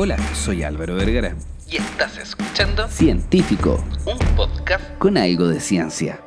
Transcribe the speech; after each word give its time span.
Hola, 0.00 0.16
soy 0.32 0.62
Álvaro 0.62 0.94
Vergara. 0.94 1.34
Y 1.68 1.78
estás 1.78 2.18
escuchando 2.18 2.86
Científico, 2.86 3.84
un 4.06 4.16
podcast 4.36 4.96
con 4.98 5.16
algo 5.18 5.48
de 5.48 5.58
ciencia. 5.58 6.20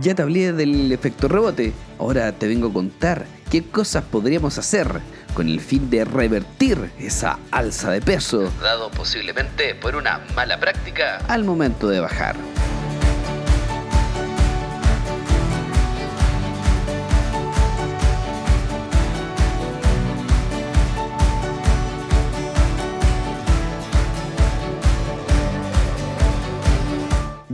Ya 0.00 0.16
te 0.16 0.22
hablé 0.22 0.52
del 0.52 0.90
efecto 0.90 1.28
rebote, 1.28 1.72
ahora 2.00 2.32
te 2.32 2.48
vengo 2.48 2.66
a 2.66 2.72
contar 2.72 3.26
qué 3.48 3.62
cosas 3.62 4.02
podríamos 4.02 4.58
hacer 4.58 4.88
con 5.34 5.48
el 5.48 5.60
fin 5.60 5.88
de 5.88 6.04
revertir 6.04 6.90
esa 6.98 7.38
alza 7.52 7.92
de 7.92 8.00
peso 8.00 8.50
dado 8.60 8.90
posiblemente 8.90 9.76
por 9.76 9.94
una 9.94 10.20
mala 10.34 10.58
práctica. 10.58 11.18
al 11.28 11.44
momento 11.44 11.88
de 11.88 12.00
bajar. 12.00 12.34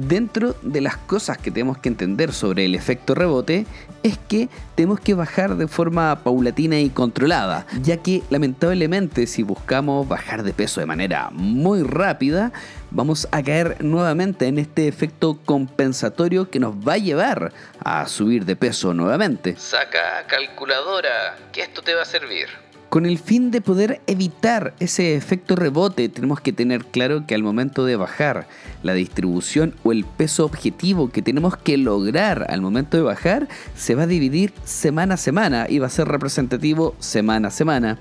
Dentro 0.09 0.57
de 0.63 0.81
las 0.81 0.97
cosas 0.97 1.37
que 1.37 1.51
tenemos 1.51 1.77
que 1.77 1.91
entender 1.91 2.33
sobre 2.33 2.65
el 2.65 2.75
efecto 2.75 3.15
rebote 3.15 3.67
es 4.03 4.17
que 4.17 4.49
tenemos 4.75 5.01
que 5.01 5.13
bajar 5.13 5.57
de 5.57 5.69
forma 5.69 6.23
paulatina 6.25 6.81
y 6.81 6.89
controlada, 6.89 7.67
ya 7.83 7.99
que 7.99 8.23
lamentablemente 8.31 9.27
si 9.27 9.43
buscamos 9.43 10.09
bajar 10.09 10.45
de 10.45 10.55
peso 10.55 10.81
de 10.81 10.87
manera 10.87 11.29
muy 11.31 11.83
rápida, 11.83 12.53
vamos 12.91 13.29
a 13.33 13.43
caer 13.43 13.85
nuevamente 13.85 14.47
en 14.47 14.59
este 14.59 14.89
efecto 14.89 15.39
compensatorio 15.45 16.49
que 16.49 16.59
nos 16.59 16.75
va 16.77 16.95
a 16.95 16.99
llevar 16.99 17.53
a 17.85 18.09
subir 18.09 18.47
de 18.47 18.57
peso 18.57 18.95
nuevamente. 18.95 19.57
Saca 19.59 20.27
calculadora, 20.27 21.37
que 21.53 21.61
esto 21.61 21.83
te 21.83 21.95
va 21.95 22.01
a 22.01 22.07
servir. 22.07 22.49
Con 22.89 23.05
el 23.05 23.19
fin 23.19 23.51
de 23.51 23.61
poder 23.61 24.01
evitar 24.07 24.73
ese 24.81 25.15
efecto 25.15 25.57
rebote, 25.57 26.09
tenemos 26.09 26.41
que 26.41 26.55
tener 26.55 26.87
claro 26.87 27.27
que 27.27 27.35
al 27.35 27.43
momento 27.43 27.85
de 27.85 27.97
bajar 27.97 28.49
la 28.83 28.95
distribución 28.95 29.75
o 29.85 29.93
el 29.93 30.07
peso 30.07 30.47
objetivo 30.47 31.11
que 31.11 31.21
tenemos 31.21 31.59
que 31.59 31.77
lograr 31.77 32.47
al 32.49 32.63
momento 32.63 32.97
de 32.97 33.03
bajar 33.03 33.47
se 33.77 33.95
va 33.95 34.05
a 34.05 34.07
dividir 34.07 34.55
semana 34.65 35.15
a 35.15 35.19
semana 35.19 35.67
y 35.69 35.81
va 35.81 35.89
a 35.89 35.91
ser 35.91 36.09
representativo 36.09 36.95
semana 36.99 37.49
a 37.49 37.51
semana. 37.51 37.99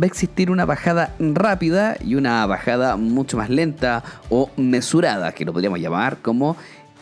Va 0.00 0.04
a 0.04 0.06
existir 0.06 0.52
una 0.52 0.66
bajada 0.66 1.16
rápida 1.18 1.96
y 2.00 2.14
una 2.14 2.46
bajada 2.46 2.96
mucho 2.96 3.38
más 3.38 3.50
lenta 3.50 4.04
o 4.30 4.52
mesurada, 4.56 5.32
que 5.32 5.44
lo 5.44 5.52
podríamos 5.52 5.80
llamar 5.80 6.18
como 6.22 6.56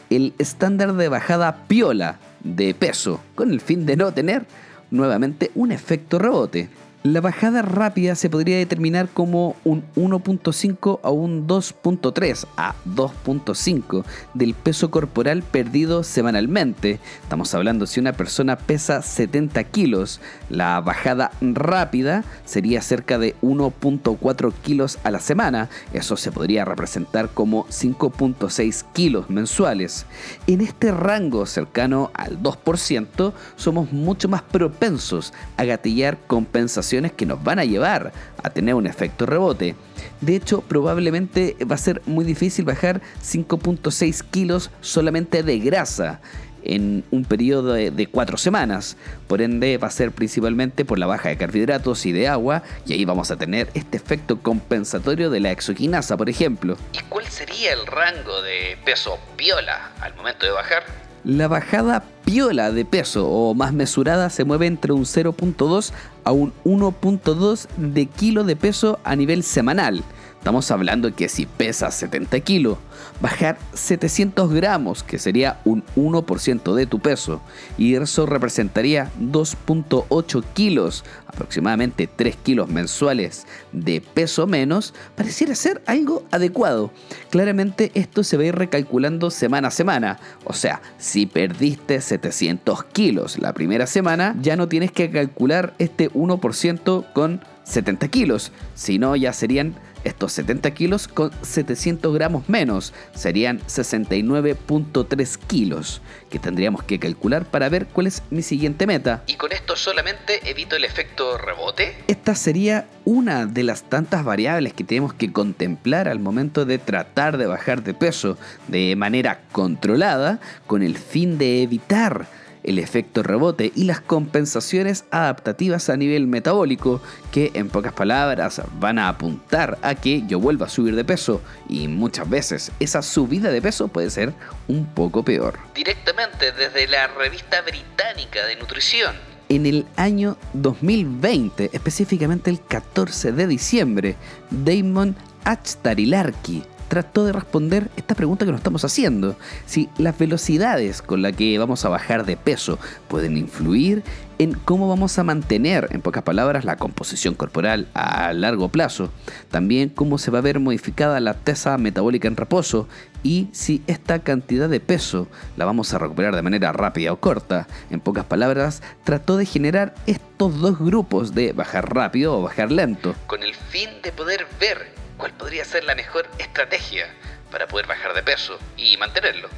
el 0.08 0.32
estándar 0.38 0.94
de 0.94 1.10
bajada 1.10 1.66
piola 1.68 2.16
de 2.42 2.72
peso, 2.72 3.20
con 3.34 3.50
el 3.50 3.60
fin 3.60 3.84
de 3.84 3.96
no 3.96 4.10
tener 4.12 4.46
nuevamente 4.90 5.50
un 5.54 5.70
efecto 5.70 6.18
rebote. 6.18 6.70
La 7.06 7.20
bajada 7.20 7.62
rápida 7.62 8.16
se 8.16 8.28
podría 8.28 8.56
determinar 8.58 9.08
como 9.08 9.54
un 9.62 9.84
1.5 9.94 10.98
a 11.04 11.10
un 11.10 11.46
2.3 11.46 12.46
a 12.56 12.74
2.5 12.84 14.02
del 14.34 14.54
peso 14.54 14.90
corporal 14.90 15.44
perdido 15.44 16.02
semanalmente. 16.02 16.98
Estamos 17.22 17.54
hablando 17.54 17.86
si 17.86 18.00
una 18.00 18.14
persona 18.14 18.56
pesa 18.56 19.02
70 19.02 19.62
kilos, 19.70 20.20
la 20.50 20.80
bajada 20.80 21.30
rápida 21.40 22.24
sería 22.44 22.82
cerca 22.82 23.20
de 23.20 23.36
1.4 23.40 24.52
kilos 24.64 24.98
a 25.04 25.12
la 25.12 25.20
semana. 25.20 25.68
Eso 25.92 26.16
se 26.16 26.32
podría 26.32 26.64
representar 26.64 27.28
como 27.28 27.66
5.6 27.66 28.84
kilos 28.92 29.30
mensuales. 29.30 30.06
En 30.48 30.60
este 30.60 30.90
rango 30.90 31.46
cercano 31.46 32.10
al 32.14 32.42
2% 32.42 33.32
somos 33.54 33.92
mucho 33.92 34.28
más 34.28 34.42
propensos 34.42 35.32
a 35.56 35.62
gatillar 35.62 36.18
compensaciones 36.26 36.95
que 37.12 37.26
nos 37.26 37.42
van 37.42 37.58
a 37.58 37.64
llevar 37.64 38.12
a 38.42 38.50
tener 38.50 38.74
un 38.74 38.86
efecto 38.86 39.26
rebote. 39.26 39.74
De 40.20 40.36
hecho, 40.36 40.62
probablemente 40.62 41.56
va 41.70 41.74
a 41.74 41.78
ser 41.78 42.02
muy 42.06 42.24
difícil 42.24 42.64
bajar 42.64 43.00
5.6 43.22 44.22
kilos 44.30 44.70
solamente 44.80 45.42
de 45.42 45.58
grasa 45.58 46.20
en 46.66 47.04
un 47.10 47.24
periodo 47.24 47.72
de, 47.72 48.08
cuatro 48.08 48.36
semanas. 48.36 48.96
Por 49.28 49.40
ende, 49.40 49.78
va 49.78 49.88
a 49.88 49.90
ser 49.90 50.10
principalmente 50.12 50.84
por 50.84 50.98
la 50.98 51.06
baja 51.06 51.28
de 51.28 51.36
carbohidratos 51.36 52.04
y 52.06 52.12
de 52.12 52.28
agua, 52.28 52.62
y 52.84 52.92
ahí 52.92 53.04
vamos 53.04 53.30
a 53.30 53.36
tener 53.36 53.68
este 53.74 53.96
efecto 53.96 54.42
compensatorio 54.42 55.30
de 55.30 55.40
la 55.40 55.52
exoquinasa, 55.52 56.16
por 56.16 56.28
ejemplo. 56.28 56.76
¿Y 56.92 57.02
cuál 57.08 57.26
sería 57.26 57.72
el 57.72 57.86
rango 57.86 58.42
de 58.42 58.76
peso 58.84 59.18
piola 59.36 59.92
al 60.00 60.14
momento 60.16 60.44
de 60.44 60.52
bajar? 60.52 61.05
La 61.26 61.48
bajada 61.48 62.04
piola 62.24 62.70
de 62.70 62.84
peso 62.84 63.28
o 63.28 63.52
más 63.52 63.72
mesurada 63.72 64.30
se 64.30 64.44
mueve 64.44 64.68
entre 64.68 64.92
un 64.92 65.02
0.2 65.02 65.90
a 66.22 66.30
un 66.30 66.52
1.2 66.64 67.66
de 67.76 68.06
kilo 68.06 68.44
de 68.44 68.54
peso 68.54 69.00
a 69.02 69.16
nivel 69.16 69.42
semanal. 69.42 70.04
Estamos 70.46 70.70
hablando 70.70 71.12
que 71.12 71.28
si 71.28 71.44
pesas 71.44 71.96
70 71.96 72.38
kilos, 72.38 72.78
bajar 73.20 73.58
700 73.74 74.52
gramos, 74.52 75.02
que 75.02 75.18
sería 75.18 75.58
un 75.64 75.82
1% 75.96 76.72
de 76.72 76.86
tu 76.86 77.00
peso, 77.00 77.40
y 77.76 77.96
eso 77.96 78.26
representaría 78.26 79.10
2.8 79.20 80.44
kilos, 80.54 81.04
aproximadamente 81.26 82.06
3 82.06 82.36
kilos 82.36 82.68
mensuales 82.68 83.44
de 83.72 84.00
peso 84.00 84.46
menos, 84.46 84.94
pareciera 85.16 85.56
ser 85.56 85.82
algo 85.84 86.22
adecuado. 86.30 86.92
Claramente 87.30 87.90
esto 87.94 88.22
se 88.22 88.36
va 88.36 88.44
a 88.44 88.46
ir 88.46 88.54
recalculando 88.54 89.32
semana 89.32 89.66
a 89.66 89.72
semana, 89.72 90.20
o 90.44 90.52
sea, 90.52 90.80
si 90.96 91.26
perdiste 91.26 92.00
700 92.00 92.84
kilos 92.84 93.40
la 93.40 93.52
primera 93.52 93.88
semana, 93.88 94.36
ya 94.40 94.54
no 94.54 94.68
tienes 94.68 94.92
que 94.92 95.10
calcular 95.10 95.74
este 95.80 96.08
1% 96.12 97.12
con 97.12 97.40
70 97.64 98.06
kilos, 98.08 98.52
sino 98.76 99.16
ya 99.16 99.32
serían 99.32 99.74
estos 100.06 100.32
70 100.32 100.70
kilos 100.72 101.08
con 101.08 101.30
700 101.42 102.14
gramos 102.14 102.48
menos 102.48 102.94
serían 103.14 103.60
69.3 103.60 105.38
kilos 105.46 106.00
que 106.30 106.38
tendríamos 106.38 106.82
que 106.82 106.98
calcular 106.98 107.44
para 107.44 107.68
ver 107.68 107.86
cuál 107.86 108.06
es 108.06 108.22
mi 108.30 108.42
siguiente 108.42 108.86
meta. 108.86 109.22
¿Y 109.26 109.34
con 109.34 109.52
esto 109.52 109.76
solamente 109.76 110.48
evito 110.48 110.76
el 110.76 110.84
efecto 110.84 111.36
rebote? 111.38 111.96
Esta 112.06 112.34
sería 112.34 112.86
una 113.04 113.46
de 113.46 113.62
las 113.62 113.82
tantas 113.84 114.24
variables 114.24 114.72
que 114.72 114.84
tenemos 114.84 115.12
que 115.12 115.32
contemplar 115.32 116.08
al 116.08 116.20
momento 116.20 116.64
de 116.64 116.78
tratar 116.78 117.36
de 117.36 117.46
bajar 117.46 117.82
de 117.82 117.94
peso 117.94 118.38
de 118.68 118.94
manera 118.96 119.40
controlada 119.52 120.40
con 120.66 120.82
el 120.82 120.96
fin 120.96 121.38
de 121.38 121.62
evitar 121.62 122.26
el 122.66 122.78
efecto 122.78 123.22
rebote 123.22 123.72
y 123.74 123.84
las 123.84 124.00
compensaciones 124.00 125.04
adaptativas 125.10 125.88
a 125.88 125.96
nivel 125.96 126.26
metabólico 126.26 127.00
que 127.32 127.50
en 127.54 127.68
pocas 127.68 127.92
palabras 127.92 128.60
van 128.78 128.98
a 128.98 129.08
apuntar 129.08 129.78
a 129.82 129.94
que 129.94 130.24
yo 130.26 130.38
vuelva 130.38 130.66
a 130.66 130.68
subir 130.68 130.94
de 130.94 131.04
peso 131.04 131.40
y 131.68 131.88
muchas 131.88 132.28
veces 132.28 132.72
esa 132.80 133.02
subida 133.02 133.50
de 133.50 133.62
peso 133.62 133.88
puede 133.88 134.10
ser 134.10 134.32
un 134.68 134.86
poco 134.86 135.24
peor. 135.24 135.58
Directamente 135.74 136.52
desde 136.52 136.86
la 136.88 137.06
revista 137.08 137.62
británica 137.62 138.44
de 138.46 138.56
nutrición. 138.56 139.14
En 139.48 139.64
el 139.64 139.86
año 139.96 140.36
2020, 140.54 141.70
específicamente 141.72 142.50
el 142.50 142.60
14 142.60 143.30
de 143.30 143.46
diciembre, 143.46 144.16
Damon 144.50 145.14
Achtarilarki 145.44 146.64
trató 146.88 147.24
de 147.24 147.32
responder 147.32 147.90
esta 147.96 148.14
pregunta 148.14 148.44
que 148.44 148.52
nos 148.52 148.60
estamos 148.60 148.84
haciendo. 148.84 149.36
Si 149.66 149.88
las 149.98 150.18
velocidades 150.18 151.02
con 151.02 151.22
las 151.22 151.34
que 151.34 151.58
vamos 151.58 151.84
a 151.84 151.88
bajar 151.88 152.24
de 152.24 152.36
peso 152.36 152.78
pueden 153.08 153.36
influir 153.36 154.02
en 154.38 154.52
cómo 154.52 154.88
vamos 154.88 155.18
a 155.18 155.24
mantener, 155.24 155.88
en 155.92 156.02
pocas 156.02 156.22
palabras, 156.22 156.64
la 156.64 156.76
composición 156.76 157.34
corporal 157.34 157.88
a 157.94 158.32
largo 158.32 158.68
plazo. 158.68 159.10
También 159.50 159.88
cómo 159.88 160.18
se 160.18 160.30
va 160.30 160.38
a 160.38 160.42
ver 160.42 160.60
modificada 160.60 161.20
la 161.20 161.34
tasa 161.34 161.78
metabólica 161.78 162.28
en 162.28 162.36
reposo 162.36 162.86
y 163.22 163.48
si 163.52 163.82
esta 163.86 164.18
cantidad 164.20 164.68
de 164.68 164.80
peso 164.80 165.26
la 165.56 165.64
vamos 165.64 165.92
a 165.94 165.98
recuperar 165.98 166.34
de 166.36 166.42
manera 166.42 166.72
rápida 166.72 167.12
o 167.12 167.20
corta. 167.20 167.66
En 167.90 168.00
pocas 168.00 168.24
palabras, 168.24 168.82
trató 169.04 169.36
de 169.36 169.46
generar 169.46 169.94
estos 170.06 170.60
dos 170.60 170.78
grupos 170.78 171.34
de 171.34 171.52
bajar 171.52 171.94
rápido 171.94 172.38
o 172.38 172.42
bajar 172.42 172.70
lento. 172.70 173.14
Con 173.26 173.42
el 173.42 173.54
fin 173.54 173.88
de 174.02 174.12
poder 174.12 174.46
ver 174.60 175.05
cuál 175.16 175.32
podría 175.32 175.64
ser 175.64 175.84
la 175.84 175.94
mejor 175.94 176.26
estrategia 176.38 177.06
para 177.50 177.66
poder 177.66 177.86
bajar 177.86 178.14
de 178.14 178.22
peso 178.22 178.58
y 178.76 178.96
mantenerlo. 178.96 179.48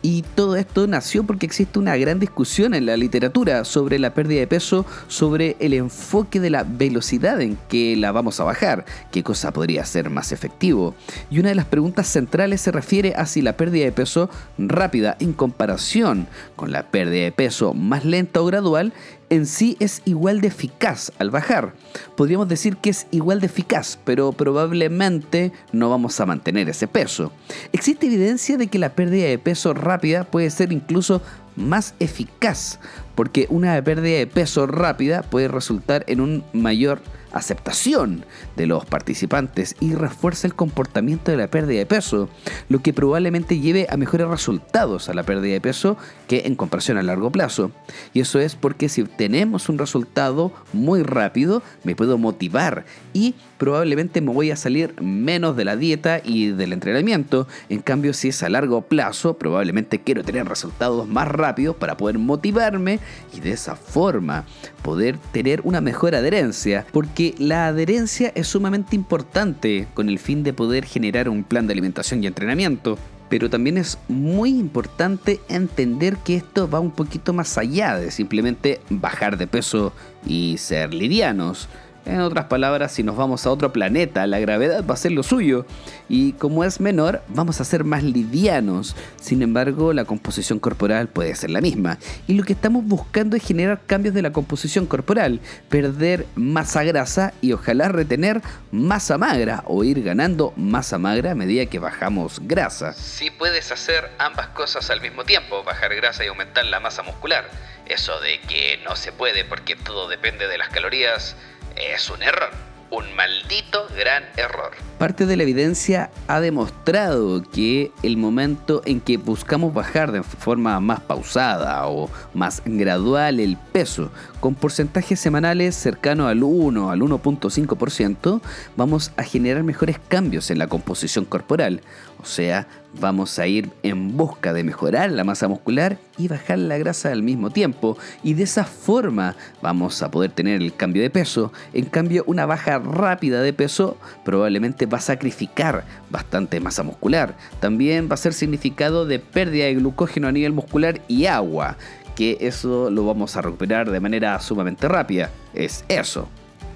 Y 0.00 0.22
todo 0.22 0.54
esto 0.54 0.86
nació 0.86 1.24
porque 1.24 1.44
existe 1.44 1.78
una 1.78 1.96
gran 1.96 2.20
discusión 2.20 2.72
en 2.74 2.86
la 2.86 2.96
literatura 2.96 3.64
sobre 3.64 3.98
la 3.98 4.14
pérdida 4.14 4.38
de 4.38 4.46
peso, 4.46 4.86
sobre 5.08 5.56
el 5.58 5.74
enfoque 5.74 6.38
de 6.38 6.50
la 6.50 6.62
velocidad 6.62 7.40
en 7.40 7.58
que 7.68 7.96
la 7.96 8.12
vamos 8.12 8.38
a 8.38 8.44
bajar, 8.44 8.84
qué 9.10 9.24
cosa 9.24 9.52
podría 9.52 9.84
ser 9.84 10.08
más 10.08 10.30
efectivo. 10.30 10.94
Y 11.30 11.40
una 11.40 11.48
de 11.48 11.56
las 11.56 11.64
preguntas 11.64 12.06
centrales 12.06 12.60
se 12.60 12.70
refiere 12.70 13.14
a 13.16 13.26
si 13.26 13.42
la 13.42 13.56
pérdida 13.56 13.86
de 13.86 13.92
peso 13.92 14.30
rápida 14.56 15.16
en 15.18 15.32
comparación 15.32 16.28
con 16.54 16.70
la 16.70 16.84
pérdida 16.84 17.24
de 17.24 17.32
peso 17.32 17.74
más 17.74 18.04
lenta 18.04 18.40
o 18.40 18.46
gradual 18.46 18.92
en 19.30 19.46
sí 19.46 19.76
es 19.80 20.02
igual 20.04 20.40
de 20.40 20.48
eficaz 20.48 21.12
al 21.18 21.30
bajar. 21.30 21.74
Podríamos 22.16 22.48
decir 22.48 22.76
que 22.76 22.90
es 22.90 23.06
igual 23.10 23.40
de 23.40 23.46
eficaz, 23.46 23.98
pero 24.04 24.32
probablemente 24.32 25.52
no 25.72 25.90
vamos 25.90 26.20
a 26.20 26.26
mantener 26.26 26.68
ese 26.68 26.88
peso. 26.88 27.32
Existe 27.72 28.06
evidencia 28.06 28.56
de 28.56 28.68
que 28.68 28.78
la 28.78 28.94
pérdida 28.94 29.26
de 29.26 29.38
peso 29.38 29.74
rápida 29.74 30.24
puede 30.24 30.50
ser 30.50 30.72
incluso 30.72 31.22
más 31.56 31.94
eficaz, 31.98 32.78
porque 33.14 33.46
una 33.50 33.82
pérdida 33.82 34.18
de 34.18 34.26
peso 34.26 34.66
rápida 34.66 35.22
puede 35.22 35.48
resultar 35.48 36.04
en 36.06 36.20
un 36.20 36.44
mayor 36.52 37.00
aceptación 37.32 38.24
de 38.56 38.66
los 38.66 38.84
participantes 38.84 39.76
y 39.80 39.94
refuerza 39.94 40.46
el 40.46 40.54
comportamiento 40.54 41.30
de 41.30 41.36
la 41.36 41.48
pérdida 41.48 41.78
de 41.78 41.86
peso, 41.86 42.28
lo 42.68 42.80
que 42.80 42.92
probablemente 42.92 43.60
lleve 43.60 43.86
a 43.90 43.96
mejores 43.96 44.28
resultados 44.28 45.08
a 45.08 45.14
la 45.14 45.22
pérdida 45.22 45.52
de 45.52 45.60
peso 45.60 45.96
que 46.26 46.42
en 46.46 46.54
comparación 46.54 46.98
a 46.98 47.02
largo 47.02 47.30
plazo. 47.30 47.70
Y 48.12 48.20
eso 48.20 48.38
es 48.40 48.54
porque 48.54 48.88
si 48.88 49.04
tenemos 49.04 49.68
un 49.68 49.78
resultado 49.78 50.52
muy 50.72 51.02
rápido, 51.02 51.62
me 51.84 51.96
puedo 51.96 52.18
motivar 52.18 52.84
y 53.12 53.34
probablemente 53.58 54.20
me 54.20 54.32
voy 54.32 54.50
a 54.50 54.56
salir 54.56 55.00
menos 55.00 55.56
de 55.56 55.64
la 55.64 55.76
dieta 55.76 56.20
y 56.24 56.48
del 56.48 56.72
entrenamiento. 56.72 57.48
En 57.68 57.80
cambio, 57.80 58.12
si 58.12 58.28
es 58.28 58.42
a 58.42 58.48
largo 58.48 58.82
plazo, 58.82 59.38
probablemente 59.38 60.00
quiero 60.00 60.24
tener 60.24 60.48
resultados 60.48 61.08
más 61.08 61.28
rápidos 61.28 61.76
para 61.76 61.96
poder 61.96 62.18
motivarme 62.18 63.00
y 63.34 63.40
de 63.40 63.52
esa 63.52 63.76
forma 63.76 64.44
poder 64.82 65.18
tener 65.32 65.60
una 65.64 65.80
mejor 65.80 66.14
adherencia, 66.14 66.86
porque 66.92 67.34
la 67.38 67.66
adherencia 67.66 68.32
es 68.34 68.48
sumamente 68.48 68.96
importante 68.96 69.86
con 69.94 70.08
el 70.08 70.18
fin 70.18 70.42
de 70.42 70.52
poder 70.52 70.84
generar 70.84 71.28
un 71.28 71.44
plan 71.44 71.66
de 71.66 71.72
alimentación 71.72 72.22
y 72.22 72.26
entrenamiento. 72.26 72.98
Pero 73.28 73.50
también 73.50 73.76
es 73.76 73.98
muy 74.08 74.50
importante 74.50 75.40
entender 75.50 76.16
que 76.16 76.36
esto 76.36 76.68
va 76.68 76.80
un 76.80 76.90
poquito 76.90 77.34
más 77.34 77.58
allá 77.58 77.98
de 77.98 78.10
simplemente 78.10 78.80
bajar 78.88 79.36
de 79.36 79.46
peso 79.46 79.92
y 80.26 80.56
ser 80.56 80.94
livianos. 80.94 81.68
En 82.08 82.20
otras 82.20 82.46
palabras, 82.46 82.92
si 82.92 83.02
nos 83.02 83.16
vamos 83.16 83.44
a 83.44 83.50
otro 83.50 83.70
planeta, 83.70 84.26
la 84.26 84.38
gravedad 84.38 84.82
va 84.82 84.94
a 84.94 84.96
ser 84.96 85.12
lo 85.12 85.22
suyo. 85.22 85.66
Y 86.08 86.32
como 86.32 86.64
es 86.64 86.80
menor, 86.80 87.20
vamos 87.28 87.60
a 87.60 87.64
ser 87.64 87.84
más 87.84 88.02
livianos. 88.02 88.96
Sin 89.20 89.42
embargo, 89.42 89.92
la 89.92 90.06
composición 90.06 90.58
corporal 90.58 91.08
puede 91.08 91.34
ser 91.34 91.50
la 91.50 91.60
misma. 91.60 91.98
Y 92.26 92.32
lo 92.32 92.44
que 92.44 92.54
estamos 92.54 92.82
buscando 92.86 93.36
es 93.36 93.44
generar 93.44 93.82
cambios 93.84 94.14
de 94.14 94.22
la 94.22 94.32
composición 94.32 94.86
corporal. 94.86 95.40
Perder 95.68 96.24
masa 96.34 96.82
grasa 96.82 97.34
y 97.42 97.52
ojalá 97.52 97.90
retener 97.90 98.40
masa 98.72 99.18
magra 99.18 99.62
o 99.66 99.84
ir 99.84 100.02
ganando 100.02 100.54
masa 100.56 100.96
magra 100.96 101.32
a 101.32 101.34
medida 101.34 101.66
que 101.66 101.78
bajamos 101.78 102.40
grasa. 102.42 102.94
Si 102.94 103.28
puedes 103.28 103.70
hacer 103.70 104.10
ambas 104.16 104.46
cosas 104.48 104.88
al 104.88 105.02
mismo 105.02 105.24
tiempo, 105.24 105.62
bajar 105.62 105.94
grasa 105.94 106.24
y 106.24 106.28
aumentar 106.28 106.64
la 106.64 106.80
masa 106.80 107.02
muscular. 107.02 107.50
Eso 107.84 108.18
de 108.20 108.40
que 108.48 108.80
no 108.82 108.96
se 108.96 109.12
puede 109.12 109.44
porque 109.44 109.76
todo 109.76 110.08
depende 110.08 110.48
de 110.48 110.56
las 110.56 110.70
calorías 110.70 111.36
es 111.78 112.10
un 112.10 112.22
error. 112.22 112.50
Un 112.90 113.04
maldito 113.14 113.86
gran 113.96 114.24
error. 114.36 114.72
Parte 114.98 115.26
de 115.26 115.36
la 115.36 115.42
evidencia 115.42 116.10
ha 116.26 116.40
demostrado 116.40 117.42
que 117.42 117.92
el 118.02 118.16
momento 118.16 118.80
en 118.86 119.00
que 119.00 119.18
buscamos 119.18 119.74
bajar 119.74 120.10
de 120.10 120.22
forma 120.22 120.80
más 120.80 121.00
pausada 121.00 121.86
o 121.86 122.10
más 122.32 122.62
gradual 122.64 123.40
el 123.40 123.58
peso, 123.58 124.10
con 124.40 124.54
porcentajes 124.54 125.20
semanales 125.20 125.74
cercanos 125.74 126.28
al 126.28 126.42
1 126.42 126.90
al 126.90 127.00
1.5%, 127.00 128.40
vamos 128.76 129.12
a 129.16 129.22
generar 129.22 129.62
mejores 129.62 129.98
cambios 130.08 130.50
en 130.50 130.58
la 130.58 130.66
composición 130.66 131.24
corporal. 131.24 131.80
O 132.20 132.24
sea, 132.24 132.66
vamos 133.00 133.38
a 133.38 133.46
ir 133.46 133.70
en 133.82 134.16
busca 134.16 134.52
de 134.52 134.64
mejorar 134.64 135.10
la 135.12 135.22
masa 135.22 135.46
muscular 135.46 135.98
y 136.16 136.26
bajar 136.26 136.58
la 136.58 136.78
grasa 136.78 137.12
al 137.12 137.22
mismo 137.22 137.50
tiempo. 137.50 137.96
Y 138.22 138.34
de 138.34 138.42
esa 138.42 138.64
forma 138.64 139.36
vamos 139.62 140.02
a 140.02 140.10
poder 140.10 140.32
tener 140.32 140.60
el 140.60 140.74
cambio 140.74 141.02
de 141.02 141.10
peso. 141.10 141.52
En 141.72 141.84
cambio, 141.84 142.24
una 142.26 142.46
baja 142.46 142.78
rápida 142.78 143.40
de 143.42 143.52
peso 143.52 143.96
probablemente 144.24 144.86
va 144.86 144.98
a 144.98 145.02
sacrificar 145.02 145.84
bastante 146.10 146.60
masa 146.60 146.82
muscular. 146.82 147.36
También 147.60 148.08
va 148.10 148.14
a 148.14 148.18
ser 148.18 148.32
significado 148.32 149.06
de 149.06 149.20
pérdida 149.20 149.66
de 149.66 149.74
glucógeno 149.74 150.28
a 150.28 150.32
nivel 150.32 150.52
muscular 150.52 151.00
y 151.06 151.26
agua. 151.26 151.76
Que 152.18 152.36
eso 152.40 152.90
lo 152.90 153.06
vamos 153.06 153.36
a 153.36 153.42
recuperar 153.42 153.88
de 153.88 154.00
manera 154.00 154.40
sumamente 154.40 154.88
rápida. 154.88 155.30
Es 155.54 155.84
eso, 155.86 156.28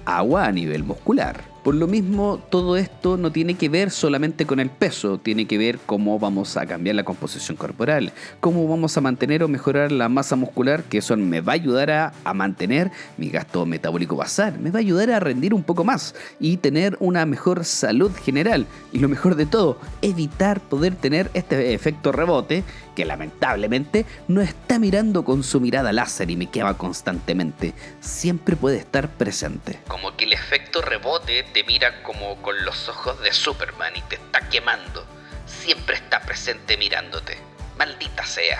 agua 0.05 0.45
a 0.45 0.51
nivel 0.53 0.85
muscular. 0.85 1.52
Por 1.63 1.75
lo 1.75 1.87
mismo, 1.87 2.41
todo 2.49 2.75
esto 2.75 3.15
no 3.15 3.31
tiene 3.31 3.53
que 3.53 3.69
ver 3.69 3.89
solamente 3.89 4.45
con 4.45 4.59
el 4.59 4.69
peso, 4.69 5.17
tiene 5.17 5.47
que 5.47 5.57
ver 5.57 5.79
cómo 5.85 6.19
vamos 6.19 6.57
a 6.57 6.65
cambiar 6.65 6.97
la 6.97 7.05
composición 7.05 7.55
corporal, 7.55 8.11
cómo 8.41 8.67
vamos 8.67 8.97
a 8.97 9.01
mantener 9.01 9.43
o 9.43 9.47
mejorar 9.47 9.93
la 9.93 10.09
masa 10.09 10.35
muscular, 10.35 10.83
que 10.83 10.97
eso 10.97 11.15
me 11.15 11.39
va 11.39 11.53
a 11.53 11.55
ayudar 11.55 11.89
a, 11.89 12.13
a 12.25 12.33
mantener 12.33 12.91
mi 13.15 13.29
gasto 13.29 13.65
metabólico 13.65 14.17
basal, 14.17 14.59
me 14.59 14.71
va 14.71 14.79
a 14.79 14.81
ayudar 14.81 15.09
a 15.11 15.21
rendir 15.21 15.53
un 15.53 15.63
poco 15.63 15.85
más 15.85 16.15
y 16.37 16.57
tener 16.57 16.97
una 16.99 17.25
mejor 17.25 17.63
salud 17.63 18.11
general. 18.13 18.65
Y 18.91 18.99
lo 18.99 19.07
mejor 19.07 19.35
de 19.35 19.45
todo, 19.45 19.79
evitar 20.01 20.59
poder 20.59 20.95
tener 20.95 21.31
este 21.33 21.73
efecto 21.73 22.11
rebote 22.11 22.65
que 22.93 23.05
lamentablemente 23.05 24.05
no 24.27 24.41
está 24.41 24.79
mirando 24.79 25.23
con 25.23 25.43
su 25.43 25.59
mirada 25.59 25.93
láser 25.93 26.29
y 26.29 26.35
me 26.35 26.47
quema 26.47 26.77
constantemente. 26.77 27.73
Siempre 28.01 28.55
puede 28.55 28.77
estar 28.77 29.09
presente. 29.09 29.79
Como 29.87 30.15
que 30.15 30.25
el 30.25 30.33
efecto 30.33 30.81
rebote 30.81 31.45
te 31.53 31.63
mira 31.63 32.01
como 32.01 32.41
con 32.41 32.65
los 32.65 32.89
ojos 32.89 33.21
de 33.21 33.31
Superman 33.31 33.95
y 33.95 34.01
te 34.01 34.15
está 34.15 34.49
quemando. 34.49 35.05
Siempre 35.45 35.95
está 35.95 36.19
presente 36.21 36.77
mirándote. 36.77 37.37
Maldita 37.77 38.25
sea. 38.25 38.59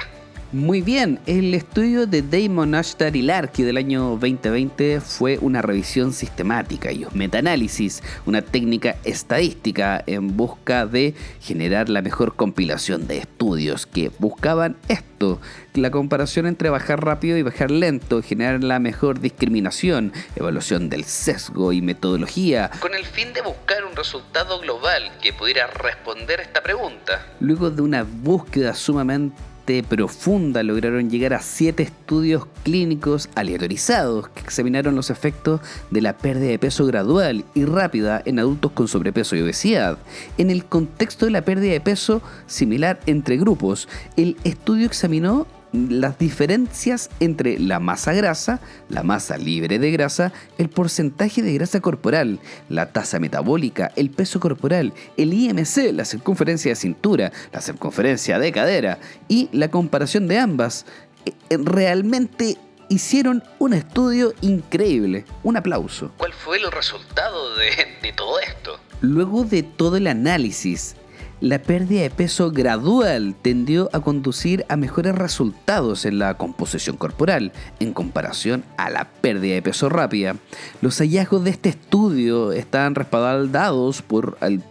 Muy 0.53 0.81
bien, 0.83 1.19
el 1.25 1.55
estudio 1.55 2.05
de 2.05 2.21
Damon 2.21 2.75
Ashtar 2.75 3.15
y 3.15 3.23
Larky 3.23 3.63
del 3.63 3.75
año 3.75 4.09
2020 4.19 5.01
fue 5.01 5.39
una 5.41 5.63
revisión 5.63 6.13
sistemática 6.13 6.91
y 6.91 7.05
un 7.05 7.17
metaanálisis, 7.17 8.03
una 8.27 8.43
técnica 8.43 8.95
estadística 9.03 10.03
en 10.05 10.37
busca 10.37 10.85
de 10.85 11.15
generar 11.41 11.89
la 11.89 12.03
mejor 12.03 12.35
compilación 12.35 13.07
de 13.07 13.17
estudios 13.17 13.87
que 13.87 14.11
buscaban 14.19 14.77
esto, 14.89 15.41
la 15.73 15.89
comparación 15.89 16.45
entre 16.45 16.69
bajar 16.69 17.03
rápido 17.03 17.35
y 17.35 17.41
bajar 17.41 17.71
lento, 17.71 18.21
generar 18.21 18.63
la 18.63 18.77
mejor 18.77 19.21
discriminación, 19.21 20.13
evaluación 20.35 20.87
del 20.87 21.03
sesgo 21.05 21.73
y 21.73 21.81
metodología, 21.81 22.69
Con 22.79 22.93
el 22.93 23.05
fin 23.05 23.33
de 23.33 23.41
buscar 23.41 23.83
un 23.85 23.95
resultado 23.95 24.59
global 24.59 25.17
que 25.19 25.33
pudiera 25.33 25.65
responder 25.65 26.41
esta 26.41 26.61
pregunta. 26.61 27.25
Luego 27.39 27.71
de 27.71 27.81
una 27.81 28.03
búsqueda 28.03 28.75
sumamente 28.75 29.52
profunda 29.87 30.61
lograron 30.61 31.09
llegar 31.09 31.33
a 31.33 31.41
siete 31.41 31.83
estudios 31.83 32.45
clínicos 32.63 33.29
aleatorizados 33.35 34.27
que 34.29 34.41
examinaron 34.41 34.95
los 34.95 35.09
efectos 35.09 35.61
de 35.89 36.01
la 36.01 36.17
pérdida 36.17 36.49
de 36.49 36.59
peso 36.59 36.85
gradual 36.85 37.45
y 37.55 37.63
rápida 37.63 38.21
en 38.25 38.39
adultos 38.39 38.73
con 38.73 38.87
sobrepeso 38.87 39.35
y 39.35 39.41
obesidad. 39.41 39.97
En 40.37 40.49
el 40.49 40.65
contexto 40.65 41.25
de 41.25 41.31
la 41.31 41.45
pérdida 41.45 41.71
de 41.71 41.81
peso 41.81 42.21
similar 42.45 42.99
entre 43.05 43.37
grupos, 43.37 43.87
el 44.17 44.35
estudio 44.43 44.85
examinó 44.85 45.47
las 45.73 46.19
diferencias 46.19 47.09
entre 47.19 47.59
la 47.59 47.79
masa 47.79 48.13
grasa, 48.13 48.61
la 48.89 49.03
masa 49.03 49.37
libre 49.37 49.79
de 49.79 49.91
grasa, 49.91 50.31
el 50.57 50.69
porcentaje 50.69 51.41
de 51.41 51.53
grasa 51.53 51.81
corporal, 51.81 52.39
la 52.69 52.91
tasa 52.91 53.19
metabólica, 53.19 53.91
el 53.95 54.11
peso 54.11 54.39
corporal, 54.39 54.93
el 55.17 55.33
IMC, 55.33 55.91
la 55.91 56.05
circunferencia 56.05 56.71
de 56.71 56.75
cintura, 56.75 57.31
la 57.51 57.61
circunferencia 57.61 58.39
de 58.39 58.51
cadera 58.51 58.99
y 59.27 59.49
la 59.51 59.69
comparación 59.69 60.27
de 60.27 60.37
ambas. 60.37 60.85
Eh, 61.25 61.57
Realmente 61.57 62.57
hicieron 62.89 63.43
un 63.57 63.73
estudio 63.73 64.33
increíble. 64.41 65.25
Un 65.43 65.57
aplauso. 65.57 66.11
¿Cuál 66.17 66.33
fue 66.33 66.57
el 66.57 66.71
resultado 66.71 67.55
de, 67.55 67.71
de 68.01 68.13
todo 68.13 68.39
esto? 68.39 68.79
Luego 69.01 69.43
de 69.43 69.63
todo 69.63 69.97
el 69.97 70.07
análisis, 70.07 70.95
la 71.43 71.59
pérdida 71.59 72.03
de 72.03 72.09
peso 72.09 72.51
gradual 72.51 73.35
tendió 73.41 73.89
a 73.91 73.99
conducir 73.99 74.65
a 74.69 74.77
mejores 74.77 75.13
resultados 75.13 76.05
en 76.05 76.17
la 76.17 76.37
composición 76.37 76.95
corporal 76.95 77.51
en 77.81 77.91
comparación 77.93 78.63
a 78.77 78.89
la 78.89 79.09
pérdida 79.19 79.55
de 79.55 79.61
peso 79.61 79.89
rápida. 79.89 80.37
Los 80.81 80.99
hallazgos 80.99 81.43
de 81.43 81.49
este 81.49 81.67
estudio 81.67 82.53
están 82.53 82.95
respaldados 82.95 84.01
por 84.01 84.37
el- 84.39 84.63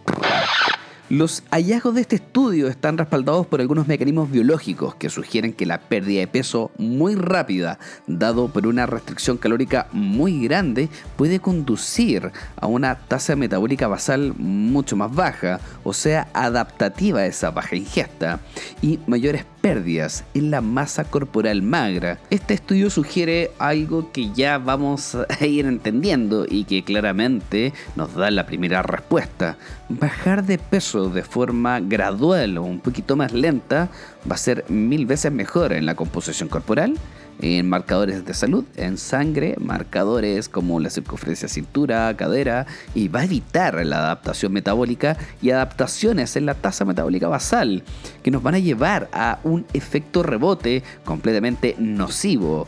los 1.13 1.43
hallazgos 1.51 1.93
de 1.93 2.01
este 2.01 2.15
estudio 2.15 2.67
están 2.67 2.97
respaldados 2.97 3.45
por 3.45 3.61
algunos 3.61 3.87
mecanismos 3.87 4.31
biológicos 4.31 4.95
que 4.95 5.11
sugieren 5.11 5.53
que 5.53 5.67
la 5.67 5.79
pérdida 5.79 6.21
de 6.21 6.27
peso 6.27 6.71
muy 6.79 7.13
rápida, 7.13 7.77
dado 8.07 8.47
por 8.47 8.65
una 8.65 8.87
restricción 8.87 9.37
calórica 9.37 9.87
muy 9.91 10.43
grande, 10.43 10.89
puede 11.15 11.39
conducir 11.39 12.31
a 12.55 12.65
una 12.65 12.95
tasa 12.95 13.35
metabólica 13.35 13.87
basal 13.87 14.33
mucho 14.39 14.95
más 14.95 15.13
baja, 15.13 15.59
o 15.83 15.93
sea, 15.93 16.29
adaptativa 16.33 17.19
a 17.19 17.27
esa 17.27 17.51
baja 17.51 17.75
ingesta, 17.75 18.39
y 18.81 18.99
mayores 19.05 19.45
pérdidas 19.63 20.25
en 20.33 20.51
la 20.51 20.59
masa 20.59 21.05
corporal 21.05 21.61
magra. 21.61 22.19
Este 22.29 22.53
estudio 22.53 22.89
sugiere 22.89 23.51
algo 23.59 24.11
que 24.11 24.29
ya 24.33 24.57
vamos 24.57 25.15
a 25.15 25.45
ir 25.45 25.65
entendiendo 25.65 26.45
y 26.45 26.65
que 26.65 26.83
claramente 26.83 27.71
nos 27.95 28.13
da 28.13 28.29
la 28.29 28.45
primera 28.45 28.81
respuesta. 28.81 29.57
Bajar 29.87 30.43
de 30.43 30.57
peso 30.57 31.09
de 31.09 31.23
forma 31.23 31.79
gradual 31.79 32.57
o 32.57 32.63
un 32.63 32.81
poquito 32.81 33.15
más 33.15 33.31
lenta 33.31 33.89
va 34.29 34.35
a 34.35 34.37
ser 34.37 34.65
mil 34.67 35.05
veces 35.05 35.31
mejor 35.31 35.71
en 35.71 35.85
la 35.85 35.95
composición 35.95 36.49
corporal, 36.49 36.95
en 37.41 37.67
marcadores 37.67 38.25
de 38.25 38.33
salud, 38.33 38.65
en 38.75 38.97
sangre, 38.97 39.55
marcadores 39.59 40.49
como 40.49 40.79
la 40.79 40.89
circunferencia 40.89 41.47
cintura, 41.47 42.15
cadera, 42.15 42.65
y 42.95 43.07
va 43.07 43.21
a 43.21 43.25
evitar 43.25 43.85
la 43.85 43.99
adaptación 43.99 44.53
metabólica 44.53 45.17
y 45.41 45.51
adaptaciones 45.51 46.35
en 46.35 46.45
la 46.45 46.55
tasa 46.55 46.85
metabólica 46.85 47.27
basal, 47.27 47.83
que 48.23 48.31
nos 48.31 48.43
van 48.43 48.55
a 48.55 48.59
llevar 48.59 49.09
a 49.11 49.39
un 49.43 49.65
efecto 49.73 50.23
rebote 50.23 50.83
completamente 51.03 51.75
nocivo 51.79 52.67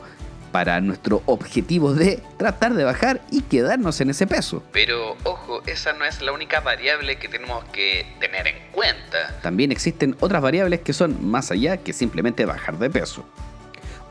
para 0.55 0.79
nuestro 0.79 1.21
objetivo 1.25 1.93
de 1.93 2.23
tratar 2.37 2.75
de 2.75 2.85
bajar 2.85 3.19
y 3.29 3.41
quedarnos 3.41 3.99
en 3.99 4.11
ese 4.11 4.25
peso. 4.25 4.63
Pero 4.71 5.17
ojo, 5.25 5.61
esa 5.65 5.91
no 5.91 6.05
es 6.05 6.21
la 6.21 6.31
única 6.31 6.61
variable 6.61 7.17
que 7.17 7.27
tenemos 7.27 7.65
que 7.73 8.05
tener 8.21 8.47
en 8.47 8.55
cuenta. 8.71 9.37
También 9.41 9.73
existen 9.73 10.15
otras 10.21 10.41
variables 10.41 10.79
que 10.79 10.93
son 10.93 11.29
más 11.29 11.51
allá 11.51 11.75
que 11.75 11.91
simplemente 11.91 12.45
bajar 12.45 12.79
de 12.79 12.89
peso. 12.89 13.25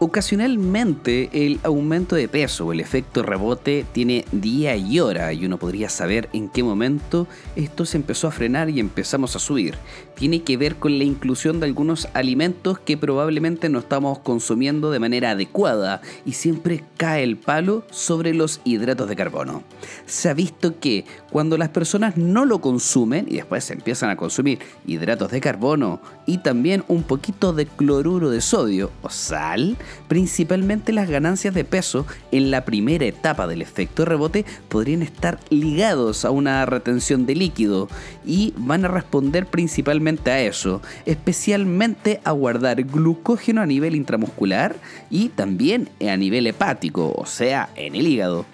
Ocasionalmente 0.00 1.30
el 1.32 1.60
aumento 1.62 2.16
de 2.16 2.26
peso 2.26 2.66
o 2.66 2.72
el 2.72 2.80
efecto 2.80 3.22
rebote 3.22 3.86
tiene 3.92 4.24
día 4.32 4.74
y 4.74 4.98
hora 4.98 5.32
y 5.32 5.46
uno 5.46 5.56
podría 5.56 5.88
saber 5.88 6.28
en 6.32 6.48
qué 6.48 6.64
momento 6.64 7.28
esto 7.54 7.86
se 7.86 7.96
empezó 7.96 8.26
a 8.26 8.32
frenar 8.32 8.68
y 8.70 8.80
empezamos 8.80 9.36
a 9.36 9.38
subir. 9.38 9.76
Tiene 10.16 10.42
que 10.42 10.56
ver 10.56 10.76
con 10.76 10.98
la 10.98 11.04
inclusión 11.04 11.60
de 11.60 11.66
algunos 11.66 12.08
alimentos 12.12 12.80
que 12.80 12.96
probablemente 12.96 13.68
no 13.68 13.78
estamos 13.78 14.18
consumiendo 14.18 14.90
de 14.90 14.98
manera 14.98 15.30
adecuada 15.30 16.02
y 16.26 16.32
siempre 16.32 16.84
cae 16.96 17.22
el 17.22 17.36
palo 17.36 17.84
sobre 17.90 18.34
los 18.34 18.60
hidratos 18.64 19.08
de 19.08 19.14
carbono. 19.14 19.62
Se 20.06 20.28
ha 20.28 20.34
visto 20.34 20.80
que 20.80 21.04
cuando 21.30 21.56
las 21.56 21.68
personas 21.68 22.16
no 22.16 22.44
lo 22.44 22.60
consumen 22.60 23.26
y 23.28 23.36
después 23.36 23.70
empiezan 23.70 24.10
a 24.10 24.16
consumir 24.16 24.58
hidratos 24.86 25.30
de 25.30 25.40
carbono 25.40 26.00
y 26.26 26.38
también 26.38 26.84
un 26.88 27.04
poquito 27.04 27.52
de 27.52 27.66
cloruro 27.66 28.30
de 28.30 28.40
sodio 28.40 28.90
o 29.02 29.08
sal, 29.08 29.76
principalmente 30.08 30.92
las 30.92 31.08
ganancias 31.08 31.54
de 31.54 31.64
peso 31.64 32.06
en 32.32 32.50
la 32.50 32.64
primera 32.64 33.04
etapa 33.04 33.46
del 33.46 33.62
efecto 33.62 34.04
rebote 34.04 34.44
podrían 34.68 35.02
estar 35.02 35.38
ligados 35.50 36.24
a 36.24 36.30
una 36.30 36.64
retención 36.66 37.26
de 37.26 37.34
líquido 37.34 37.88
y 38.24 38.54
van 38.56 38.84
a 38.84 38.88
responder 38.88 39.46
principalmente 39.46 40.30
a 40.30 40.40
eso, 40.40 40.82
especialmente 41.06 42.20
a 42.24 42.32
guardar 42.32 42.82
glucógeno 42.84 43.60
a 43.60 43.66
nivel 43.66 43.94
intramuscular 43.94 44.76
y 45.10 45.28
también 45.30 45.88
a 46.06 46.16
nivel 46.16 46.46
hepático, 46.46 47.14
o 47.16 47.26
sea, 47.26 47.70
en 47.76 47.94
el 47.94 48.06
hígado. 48.06 48.46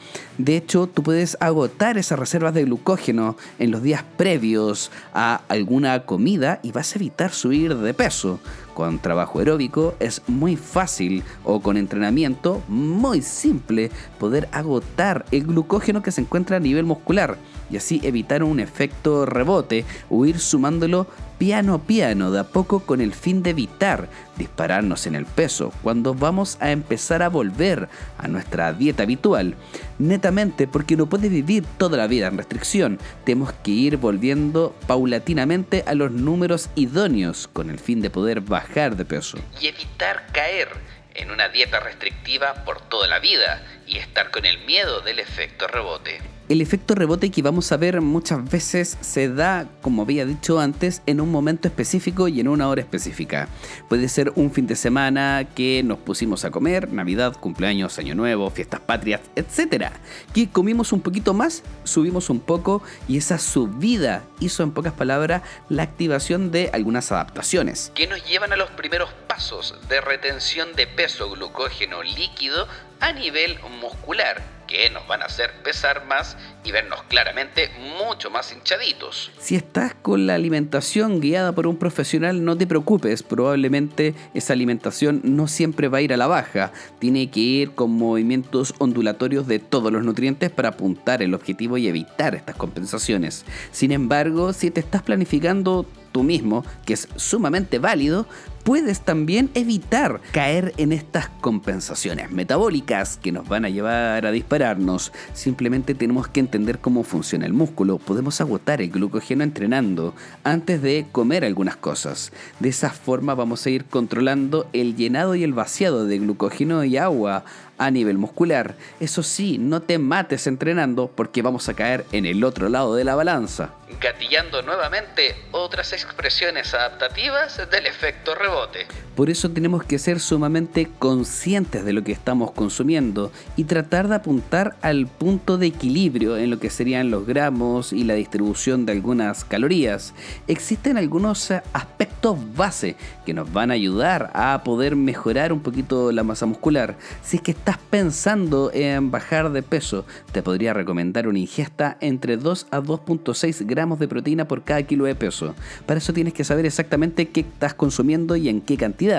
De 0.44 0.56
hecho, 0.56 0.86
tú 0.86 1.02
puedes 1.02 1.36
agotar 1.38 1.98
esas 1.98 2.18
reservas 2.18 2.54
de 2.54 2.64
glucógeno 2.64 3.36
en 3.58 3.70
los 3.70 3.82
días 3.82 4.02
previos 4.16 4.90
a 5.12 5.42
alguna 5.48 6.06
comida 6.06 6.60
y 6.62 6.72
vas 6.72 6.94
a 6.94 6.98
evitar 6.98 7.30
subir 7.30 7.76
de 7.76 7.92
peso. 7.92 8.40
Con 8.72 9.00
trabajo 9.00 9.40
aeróbico 9.40 9.94
es 10.00 10.22
muy 10.28 10.56
fácil 10.56 11.24
o 11.44 11.60
con 11.60 11.76
entrenamiento 11.76 12.62
muy 12.68 13.20
simple 13.20 13.90
poder 14.18 14.48
agotar 14.50 15.26
el 15.30 15.44
glucógeno 15.44 16.02
que 16.02 16.10
se 16.10 16.22
encuentra 16.22 16.56
a 16.56 16.60
nivel 16.60 16.86
muscular 16.86 17.36
y 17.70 17.76
así 17.76 18.00
evitar 18.02 18.42
un 18.42 18.60
efecto 18.60 19.26
rebote 19.26 19.84
o 20.08 20.24
ir 20.24 20.38
sumándolo 20.38 21.06
piano 21.40 21.72
a 21.72 21.78
piano, 21.78 22.30
de 22.30 22.40
a 22.40 22.44
poco 22.44 22.80
con 22.80 23.00
el 23.00 23.14
fin 23.14 23.42
de 23.42 23.50
evitar 23.50 24.10
dispararnos 24.36 25.06
en 25.06 25.14
el 25.14 25.24
peso 25.24 25.72
cuando 25.82 26.12
vamos 26.12 26.58
a 26.60 26.70
empezar 26.70 27.22
a 27.22 27.30
volver 27.30 27.88
a 28.18 28.28
nuestra 28.28 28.74
dieta 28.74 29.04
habitual. 29.04 29.54
Netamente 29.98 30.68
porque 30.68 30.98
no 30.98 31.06
puedes 31.06 31.30
vivir 31.30 31.64
toda 31.78 31.96
la 31.96 32.08
vida 32.08 32.26
en 32.26 32.36
restricción, 32.36 32.98
tenemos 33.24 33.54
que 33.64 33.70
ir 33.70 33.96
volviendo 33.96 34.76
paulatinamente 34.86 35.82
a 35.86 35.94
los 35.94 36.12
números 36.12 36.68
idóneos 36.74 37.48
con 37.48 37.70
el 37.70 37.78
fin 37.78 38.02
de 38.02 38.10
poder 38.10 38.42
bajar 38.42 38.96
de 38.96 39.06
peso. 39.06 39.38
Y 39.62 39.68
evitar 39.68 40.26
caer 40.34 40.68
en 41.14 41.30
una 41.30 41.48
dieta 41.48 41.80
restrictiva 41.80 42.66
por 42.66 42.82
toda 42.82 43.08
la 43.08 43.18
vida 43.18 43.62
y 43.86 43.96
estar 43.96 44.30
con 44.30 44.44
el 44.44 44.58
miedo 44.66 45.00
del 45.00 45.18
efecto 45.18 45.66
rebote. 45.68 46.20
El 46.50 46.60
efecto 46.60 46.96
rebote 46.96 47.30
que 47.30 47.42
vamos 47.42 47.70
a 47.70 47.76
ver 47.76 48.00
muchas 48.00 48.50
veces 48.50 48.98
se 49.00 49.28
da, 49.28 49.68
como 49.82 50.02
había 50.02 50.26
dicho 50.26 50.58
antes, 50.58 51.00
en 51.06 51.20
un 51.20 51.30
momento 51.30 51.68
específico 51.68 52.26
y 52.26 52.40
en 52.40 52.48
una 52.48 52.68
hora 52.68 52.80
específica. 52.80 53.48
Puede 53.88 54.08
ser 54.08 54.32
un 54.34 54.50
fin 54.50 54.66
de 54.66 54.74
semana 54.74 55.46
que 55.54 55.84
nos 55.84 55.98
pusimos 55.98 56.44
a 56.44 56.50
comer, 56.50 56.92
Navidad, 56.92 57.34
cumpleaños, 57.34 58.00
Año 58.00 58.16
Nuevo, 58.16 58.50
fiestas 58.50 58.80
patrias, 58.80 59.20
etc. 59.36 59.92
Que 60.34 60.50
comimos 60.50 60.92
un 60.92 61.02
poquito 61.02 61.34
más, 61.34 61.62
subimos 61.84 62.30
un 62.30 62.40
poco 62.40 62.82
y 63.06 63.16
esa 63.16 63.38
subida 63.38 64.24
hizo 64.40 64.64
en 64.64 64.72
pocas 64.72 64.94
palabras 64.94 65.42
la 65.68 65.84
activación 65.84 66.50
de 66.50 66.68
algunas 66.72 67.12
adaptaciones. 67.12 67.92
Que 67.94 68.08
nos 68.08 68.28
llevan 68.28 68.52
a 68.52 68.56
los 68.56 68.70
primeros 68.70 69.10
pasos 69.28 69.78
de 69.88 70.00
retención 70.00 70.74
de 70.74 70.88
peso 70.88 71.30
glucógeno 71.30 72.02
líquido 72.02 72.66
a 72.98 73.12
nivel 73.12 73.56
muscular 73.80 74.59
que 74.70 74.88
nos 74.88 75.06
van 75.06 75.20
a 75.20 75.26
hacer 75.26 75.50
pesar 75.62 76.06
más 76.06 76.36
y 76.64 76.70
vernos 76.72 77.02
claramente 77.04 77.70
mucho 77.98 78.30
más 78.30 78.52
hinchaditos. 78.52 79.32
Si 79.38 79.56
estás 79.56 79.94
con 79.94 80.26
la 80.26 80.36
alimentación 80.36 81.20
guiada 81.20 81.52
por 81.52 81.66
un 81.66 81.76
profesional, 81.76 82.44
no 82.44 82.56
te 82.56 82.66
preocupes, 82.66 83.22
probablemente 83.22 84.14
esa 84.32 84.52
alimentación 84.52 85.20
no 85.24 85.48
siempre 85.48 85.88
va 85.88 85.98
a 85.98 86.02
ir 86.02 86.12
a 86.12 86.16
la 86.16 86.28
baja, 86.28 86.72
tiene 87.00 87.30
que 87.30 87.40
ir 87.40 87.72
con 87.72 87.90
movimientos 87.90 88.74
ondulatorios 88.78 89.46
de 89.46 89.58
todos 89.58 89.92
los 89.92 90.04
nutrientes 90.04 90.50
para 90.50 90.70
apuntar 90.70 91.22
el 91.22 91.34
objetivo 91.34 91.76
y 91.76 91.88
evitar 91.88 92.34
estas 92.34 92.56
compensaciones. 92.56 93.44
Sin 93.72 93.90
embargo, 93.92 94.52
si 94.52 94.70
te 94.70 94.80
estás 94.80 95.02
planificando 95.02 95.84
tú 96.12 96.22
mismo, 96.22 96.64
que 96.84 96.94
es 96.94 97.08
sumamente 97.16 97.78
válido, 97.78 98.26
puedes 98.62 99.00
también 99.00 99.50
evitar 99.54 100.20
caer 100.32 100.72
en 100.76 100.92
estas 100.92 101.28
compensaciones 101.40 102.30
metabólicas 102.30 103.16
que 103.16 103.32
nos 103.32 103.48
van 103.48 103.64
a 103.64 103.68
llevar 103.68 104.26
a 104.26 104.30
dispararnos. 104.30 105.12
Simplemente 105.32 105.94
tenemos 105.94 106.28
que 106.28 106.40
entender 106.40 106.78
cómo 106.78 107.02
funciona 107.02 107.46
el 107.46 107.52
músculo. 107.52 107.98
Podemos 107.98 108.40
agotar 108.40 108.80
el 108.82 108.90
glucógeno 108.90 109.44
entrenando 109.44 110.14
antes 110.44 110.82
de 110.82 111.06
comer 111.10 111.44
algunas 111.44 111.76
cosas. 111.76 112.32
De 112.58 112.68
esa 112.68 112.90
forma 112.90 113.34
vamos 113.34 113.66
a 113.66 113.70
ir 113.70 113.84
controlando 113.84 114.68
el 114.72 114.96
llenado 114.96 115.34
y 115.34 115.44
el 115.44 115.52
vaciado 115.52 116.06
de 116.06 116.18
glucógeno 116.18 116.84
y 116.84 116.96
agua 116.96 117.44
a 117.80 117.90
nivel 117.90 118.18
muscular. 118.18 118.74
Eso 119.00 119.22
sí, 119.22 119.56
no 119.58 119.80
te 119.80 119.98
mates 119.98 120.46
entrenando 120.46 121.08
porque 121.08 121.40
vamos 121.40 121.68
a 121.68 121.74
caer 121.74 122.04
en 122.12 122.26
el 122.26 122.44
otro 122.44 122.68
lado 122.68 122.94
de 122.94 123.04
la 123.04 123.14
balanza. 123.14 123.70
Gatillando 123.98 124.60
nuevamente 124.62 125.34
otras 125.50 125.94
expresiones 125.94 126.74
adaptativas 126.74 127.56
del 127.70 127.86
efecto 127.86 128.34
rebote. 128.34 128.86
Por 129.20 129.28
eso 129.28 129.50
tenemos 129.50 129.84
que 129.84 129.98
ser 129.98 130.18
sumamente 130.18 130.88
conscientes 130.98 131.84
de 131.84 131.92
lo 131.92 132.02
que 132.02 132.10
estamos 132.10 132.52
consumiendo 132.52 133.30
y 133.54 133.64
tratar 133.64 134.08
de 134.08 134.14
apuntar 134.14 134.78
al 134.80 135.08
punto 135.08 135.58
de 135.58 135.66
equilibrio 135.66 136.38
en 136.38 136.48
lo 136.48 136.58
que 136.58 136.70
serían 136.70 137.10
los 137.10 137.26
gramos 137.26 137.92
y 137.92 138.04
la 138.04 138.14
distribución 138.14 138.86
de 138.86 138.92
algunas 138.92 139.44
calorías. 139.44 140.14
Existen 140.46 140.96
algunos 140.96 141.50
aspectos 141.74 142.38
base 142.56 142.96
que 143.26 143.34
nos 143.34 143.52
van 143.52 143.70
a 143.70 143.74
ayudar 143.74 144.30
a 144.32 144.62
poder 144.64 144.96
mejorar 144.96 145.52
un 145.52 145.60
poquito 145.60 146.12
la 146.12 146.22
masa 146.22 146.46
muscular. 146.46 146.96
Si 147.22 147.36
es 147.36 147.42
que 147.42 147.50
estás 147.50 147.76
pensando 147.76 148.70
en 148.72 149.10
bajar 149.10 149.52
de 149.52 149.62
peso, 149.62 150.06
te 150.32 150.42
podría 150.42 150.72
recomendar 150.72 151.28
una 151.28 151.38
ingesta 151.38 151.98
entre 152.00 152.38
2 152.38 152.68
a 152.70 152.80
2.6 152.80 153.66
gramos 153.66 153.98
de 153.98 154.08
proteína 154.08 154.48
por 154.48 154.64
cada 154.64 154.82
kilo 154.82 155.04
de 155.04 155.14
peso. 155.14 155.54
Para 155.84 155.98
eso 155.98 156.14
tienes 156.14 156.32
que 156.32 156.42
saber 156.42 156.64
exactamente 156.64 157.28
qué 157.28 157.40
estás 157.40 157.74
consumiendo 157.74 158.34
y 158.34 158.48
en 158.48 158.62
qué 158.62 158.78
cantidad. 158.78 159.09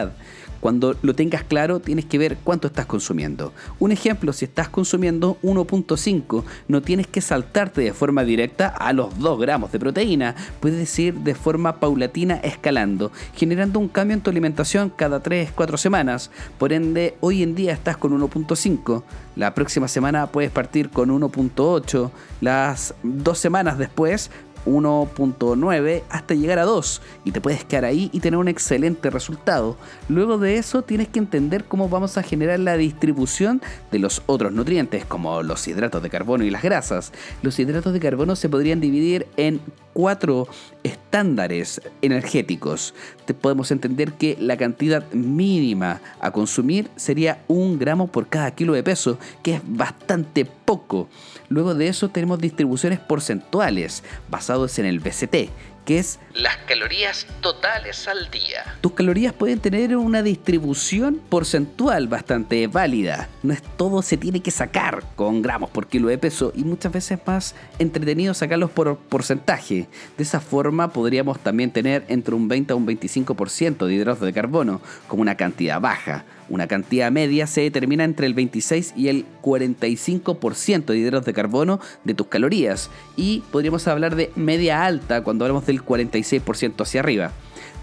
Cuando 0.61 0.95
lo 1.01 1.15
tengas 1.15 1.43
claro, 1.43 1.79
tienes 1.79 2.05
que 2.05 2.19
ver 2.19 2.37
cuánto 2.43 2.67
estás 2.67 2.85
consumiendo. 2.85 3.51
Un 3.79 3.91
ejemplo, 3.91 4.31
si 4.31 4.45
estás 4.45 4.69
consumiendo 4.69 5.37
1.5, 5.41 6.43
no 6.67 6.81
tienes 6.83 7.07
que 7.07 7.19
saltarte 7.19 7.81
de 7.81 7.93
forma 7.93 8.23
directa 8.23 8.67
a 8.67 8.93
los 8.93 9.17
2 9.17 9.39
gramos 9.39 9.71
de 9.71 9.79
proteína. 9.79 10.35
Puedes 10.59 10.97
ir 10.99 11.15
de 11.15 11.33
forma 11.33 11.79
paulatina 11.79 12.35
escalando, 12.35 13.11
generando 13.35 13.79
un 13.79 13.87
cambio 13.87 14.13
en 14.13 14.21
tu 14.21 14.29
alimentación 14.29 14.91
cada 14.95 15.23
3-4 15.23 15.77
semanas. 15.77 16.29
Por 16.59 16.73
ende, 16.73 17.17
hoy 17.21 17.41
en 17.41 17.55
día 17.55 17.73
estás 17.73 17.97
con 17.97 18.11
1.5. 18.11 19.01
La 19.35 19.55
próxima 19.55 19.87
semana 19.87 20.27
puedes 20.27 20.51
partir 20.51 20.91
con 20.91 21.09
1.8. 21.09 22.11
Las 22.39 22.93
dos 23.01 23.39
semanas 23.39 23.79
después 23.79 24.29
1.9 24.65 26.03
hasta 26.09 26.33
llegar 26.33 26.59
a 26.59 26.65
2 26.65 27.01
y 27.25 27.31
te 27.31 27.41
puedes 27.41 27.65
quedar 27.65 27.85
ahí 27.85 28.09
y 28.13 28.19
tener 28.19 28.37
un 28.37 28.47
excelente 28.47 29.09
resultado. 29.09 29.77
Luego 30.09 30.37
de 30.37 30.57
eso 30.57 30.81
tienes 30.81 31.07
que 31.07 31.19
entender 31.19 31.65
cómo 31.65 31.89
vamos 31.89 32.17
a 32.17 32.23
generar 32.23 32.59
la 32.59 32.77
distribución 32.77 33.61
de 33.91 33.99
los 33.99 34.21
otros 34.25 34.51
nutrientes 34.51 35.05
como 35.05 35.43
los 35.43 35.67
hidratos 35.67 36.03
de 36.03 36.09
carbono 36.09 36.43
y 36.43 36.49
las 36.49 36.63
grasas. 36.63 37.11
Los 37.41 37.59
hidratos 37.59 37.93
de 37.93 37.99
carbono 37.99 38.35
se 38.35 38.49
podrían 38.49 38.79
dividir 38.79 39.27
en 39.37 39.61
cuatro 39.93 40.47
estándares 40.83 41.81
energéticos. 42.01 42.93
Te 43.25 43.33
podemos 43.33 43.71
entender 43.71 44.13
que 44.13 44.37
la 44.39 44.57
cantidad 44.57 45.09
mínima 45.11 46.01
a 46.19 46.31
consumir 46.31 46.89
sería 46.95 47.43
un 47.47 47.79
gramo 47.79 48.07
por 48.07 48.27
cada 48.27 48.51
kilo 48.51 48.73
de 48.73 48.83
peso, 48.83 49.17
que 49.43 49.55
es 49.55 49.61
bastante 49.65 50.45
poco. 50.45 51.07
Luego 51.49 51.75
de 51.75 51.87
eso 51.87 52.09
tenemos 52.09 52.39
distribuciones 52.39 52.99
porcentuales 52.99 54.03
basados 54.29 54.79
en 54.79 54.85
el 54.85 54.99
BCT, 54.99 55.49
que 55.91 55.99
es 55.99 56.19
las 56.33 56.55
calorías 56.59 57.27
totales 57.41 58.07
al 58.07 58.31
día. 58.31 58.77
Tus 58.79 58.93
calorías 58.93 59.33
pueden 59.33 59.59
tener 59.59 59.97
una 59.97 60.23
distribución 60.23 61.19
porcentual 61.27 62.07
bastante 62.07 62.67
válida. 62.67 63.27
No 63.43 63.51
es 63.51 63.61
todo 63.75 64.01
se 64.01 64.15
tiene 64.15 64.41
que 64.41 64.51
sacar 64.51 65.03
con 65.17 65.41
gramos 65.41 65.69
por 65.69 65.87
kilo 65.87 66.07
de 66.07 66.17
peso 66.17 66.53
y 66.55 66.63
muchas 66.63 66.93
veces 66.93 67.19
más 67.25 67.55
entretenido 67.77 68.33
sacarlos 68.33 68.71
por 68.71 68.95
porcentaje. 68.99 69.89
De 70.15 70.23
esa 70.23 70.39
forma 70.39 70.93
podríamos 70.93 71.41
también 71.41 71.71
tener 71.71 72.05
entre 72.07 72.35
un 72.35 72.47
20 72.47 72.71
a 72.71 72.75
un 72.77 72.87
25% 72.87 73.85
de 73.85 73.93
hidratos 73.93 74.25
de 74.25 74.31
carbono 74.31 74.79
como 75.09 75.23
una 75.23 75.35
cantidad 75.35 75.81
baja. 75.81 76.23
Una 76.51 76.67
cantidad 76.67 77.09
media 77.13 77.47
se 77.47 77.61
determina 77.61 78.03
entre 78.03 78.27
el 78.27 78.33
26 78.33 78.93
y 78.97 79.07
el 79.07 79.25
45% 79.41 80.83
de 80.83 80.97
hidratos 80.97 81.25
de 81.25 81.31
carbono 81.31 81.79
de 82.03 82.13
tus 82.13 82.27
calorías. 82.27 82.91
Y 83.15 83.41
podríamos 83.53 83.87
hablar 83.87 84.17
de 84.17 84.31
media 84.35 84.85
alta 84.85 85.23
cuando 85.23 85.45
hablamos 85.45 85.65
del 85.65 85.81
46% 85.81 86.81
hacia 86.81 86.99
arriba. 86.99 87.31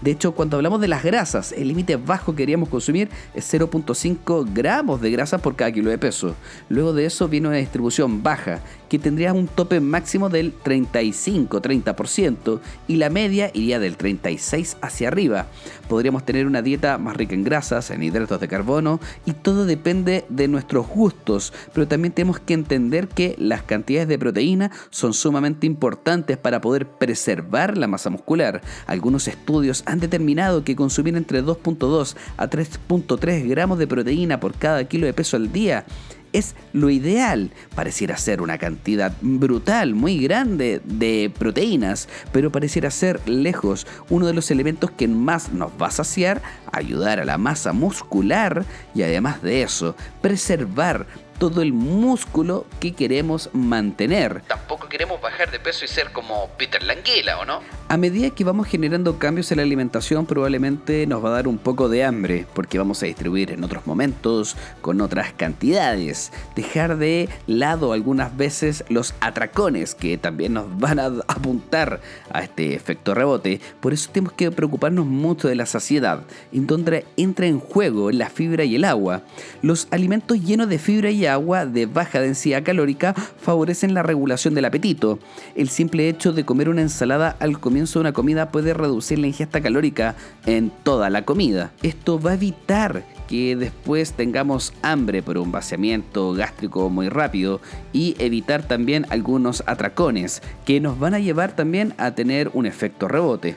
De 0.01 0.11
hecho, 0.11 0.31
cuando 0.33 0.55
hablamos 0.55 0.79
de 0.79 0.87
las 0.87 1.03
grasas, 1.03 1.51
el 1.51 1.67
límite 1.67 1.97
bajo 1.97 2.33
que 2.33 2.43
queríamos 2.43 2.69
consumir 2.69 3.09
es 3.33 3.53
0.5 3.53 4.47
gramos 4.53 5.01
de 5.01 5.11
grasa 5.11 5.39
por 5.39 5.55
cada 5.55 5.71
kilo 5.71 5.89
de 5.89 5.97
peso. 5.97 6.35
Luego 6.69 6.93
de 6.93 7.05
eso 7.05 7.27
viene 7.27 7.49
una 7.49 7.57
distribución 7.57 8.23
baja, 8.23 8.61
que 8.87 8.97
tendría 8.97 9.33
un 9.33 9.47
tope 9.47 9.79
máximo 9.79 10.29
del 10.29 10.53
35-30% 10.63 12.59
y 12.87 12.95
la 12.95 13.09
media 13.09 13.51
iría 13.53 13.79
del 13.79 13.97
36 13.97 14.77
hacia 14.81 15.07
arriba. 15.09 15.47
Podríamos 15.87 16.25
tener 16.25 16.47
una 16.47 16.61
dieta 16.61 16.97
más 16.97 17.15
rica 17.15 17.35
en 17.35 17.43
grasas, 17.43 17.91
en 17.91 18.01
hidratos 18.01 18.39
de 18.39 18.47
carbono 18.47 18.99
y 19.25 19.33
todo 19.33 19.65
depende 19.65 20.25
de 20.29 20.47
nuestros 20.47 20.87
gustos, 20.87 21.53
pero 21.73 21.87
también 21.87 22.13
tenemos 22.13 22.39
que 22.39 22.53
entender 22.53 23.07
que 23.07 23.35
las 23.37 23.63
cantidades 23.63 24.07
de 24.07 24.17
proteína 24.17 24.71
son 24.89 25.13
sumamente 25.13 25.67
importantes 25.67 26.37
para 26.37 26.61
poder 26.61 26.87
preservar 26.87 27.77
la 27.77 27.87
masa 27.87 28.09
muscular. 28.09 28.61
Algunos 28.87 29.27
estudios 29.27 29.83
han 29.89 29.99
determinado 29.99 30.63
que 30.63 30.75
consumir 30.75 31.15
entre 31.15 31.43
2.2 31.43 32.15
a 32.37 32.49
3.3 32.49 33.47
gramos 33.47 33.79
de 33.79 33.87
proteína 33.87 34.39
por 34.39 34.53
cada 34.53 34.83
kilo 34.85 35.05
de 35.05 35.13
peso 35.13 35.37
al 35.37 35.51
día 35.51 35.85
es 36.33 36.55
lo 36.73 36.89
ideal. 36.89 37.51
Pareciera 37.75 38.17
ser 38.17 38.41
una 38.41 38.57
cantidad 38.57 39.13
brutal, 39.21 39.95
muy 39.95 40.19
grande 40.19 40.81
de 40.83 41.31
proteínas, 41.37 42.07
pero 42.31 42.51
pareciera 42.51 42.91
ser 42.91 43.27
lejos 43.27 43.87
uno 44.09 44.27
de 44.27 44.33
los 44.33 44.51
elementos 44.51 44.91
que 44.91 45.07
más 45.07 45.51
nos 45.51 45.71
va 45.81 45.87
a 45.87 45.91
saciar, 45.91 46.41
ayudar 46.71 47.19
a 47.19 47.25
la 47.25 47.37
masa 47.37 47.73
muscular 47.73 48.65
y 48.93 49.03
además 49.03 49.41
de 49.41 49.63
eso, 49.63 49.95
preservar 50.21 51.07
todo 51.39 51.61
el 51.61 51.71
músculo 51.71 52.65
que 52.79 52.93
queremos 52.93 53.49
mantener. 53.53 54.41
Tampoco 54.47 54.89
queremos 54.89 55.21
bajar 55.21 55.49
de 55.51 55.59
peso 55.59 55.85
y 55.85 55.87
ser 55.87 56.11
como 56.11 56.49
Peter 56.57 56.83
Languila, 56.83 57.39
¿o 57.39 57.45
no? 57.45 57.61
A 57.91 57.97
medida 57.97 58.29
que 58.29 58.43
vamos 58.43 58.67
generando 58.67 59.17
cambios 59.17 59.51
en 59.51 59.57
la 59.57 59.63
alimentación, 59.63 60.27
probablemente 60.27 61.07
nos 61.07 61.25
va 61.25 61.29
a 61.29 61.31
dar 61.31 61.47
un 61.47 61.57
poco 61.57 61.89
de 61.89 62.03
hambre, 62.03 62.45
porque 62.53 62.77
vamos 62.77 63.01
a 63.01 63.07
distribuir 63.07 63.49
en 63.49 63.63
otros 63.63 63.87
momentos, 63.87 64.55
con 64.81 65.01
otras 65.01 65.33
cantidades. 65.33 66.31
Dejar 66.55 66.99
de 66.99 67.29
lado 67.47 67.91
algunas 67.91 68.37
veces 68.37 68.83
los 68.89 69.15
atracones 69.21 69.95
que 69.95 70.19
también 70.19 70.53
nos 70.53 70.77
van 70.77 70.99
a 70.99 71.05
apuntar 71.27 71.99
a 72.31 72.43
este 72.43 72.75
efecto 72.75 73.15
rebote. 73.15 73.59
Por 73.79 73.91
eso 73.91 74.11
tenemos 74.13 74.33
que 74.33 74.51
preocuparnos 74.51 75.07
mucho 75.07 75.47
de 75.47 75.55
la 75.55 75.65
saciedad, 75.65 76.21
en 76.53 76.67
donde 76.67 77.07
entra 77.17 77.47
en 77.47 77.59
juego 77.59 78.11
la 78.11 78.29
fibra 78.29 78.65
y 78.65 78.75
el 78.75 78.85
agua. 78.85 79.23
Los 79.63 79.87
alimentos 79.89 80.39
llenos 80.39 80.69
de 80.69 80.77
fibra 80.77 81.09
y 81.09 81.25
agua 81.25 81.65
de 81.65 81.87
baja 81.87 82.21
densidad 82.21 82.61
calórica 82.61 83.15
favorecen 83.15 83.95
la 83.95 84.03
regulación 84.03 84.53
del 84.53 84.65
apetito. 84.65 85.17
El 85.55 85.69
simple 85.69 86.07
hecho 86.07 86.33
de 86.33 86.45
comer 86.45 86.69
una 86.69 86.83
ensalada 86.83 87.35
al 87.39 87.59
comienzo 87.59 87.78
una 87.95 88.11
comida 88.11 88.51
puede 88.51 88.73
reducir 88.73 89.19
la 89.19 89.27
ingesta 89.27 89.61
calórica 89.61 90.15
en 90.45 90.71
toda 90.83 91.09
la 91.09 91.23
comida. 91.23 91.71
Esto 91.81 92.19
va 92.19 92.31
a 92.31 92.33
evitar 92.33 93.05
que 93.27 93.55
después 93.55 94.13
tengamos 94.13 94.73
hambre 94.81 95.23
por 95.23 95.37
un 95.37 95.51
vaciamiento 95.51 96.33
gástrico 96.33 96.89
muy 96.89 97.09
rápido 97.09 97.61
y 97.93 98.15
evitar 98.19 98.63
también 98.63 99.05
algunos 99.09 99.63
atracones 99.65 100.41
que 100.65 100.81
nos 100.81 100.99
van 100.99 101.13
a 101.13 101.19
llevar 101.19 101.55
también 101.55 101.93
a 101.97 102.11
tener 102.11 102.51
un 102.53 102.65
efecto 102.65 103.07
rebote. 103.07 103.55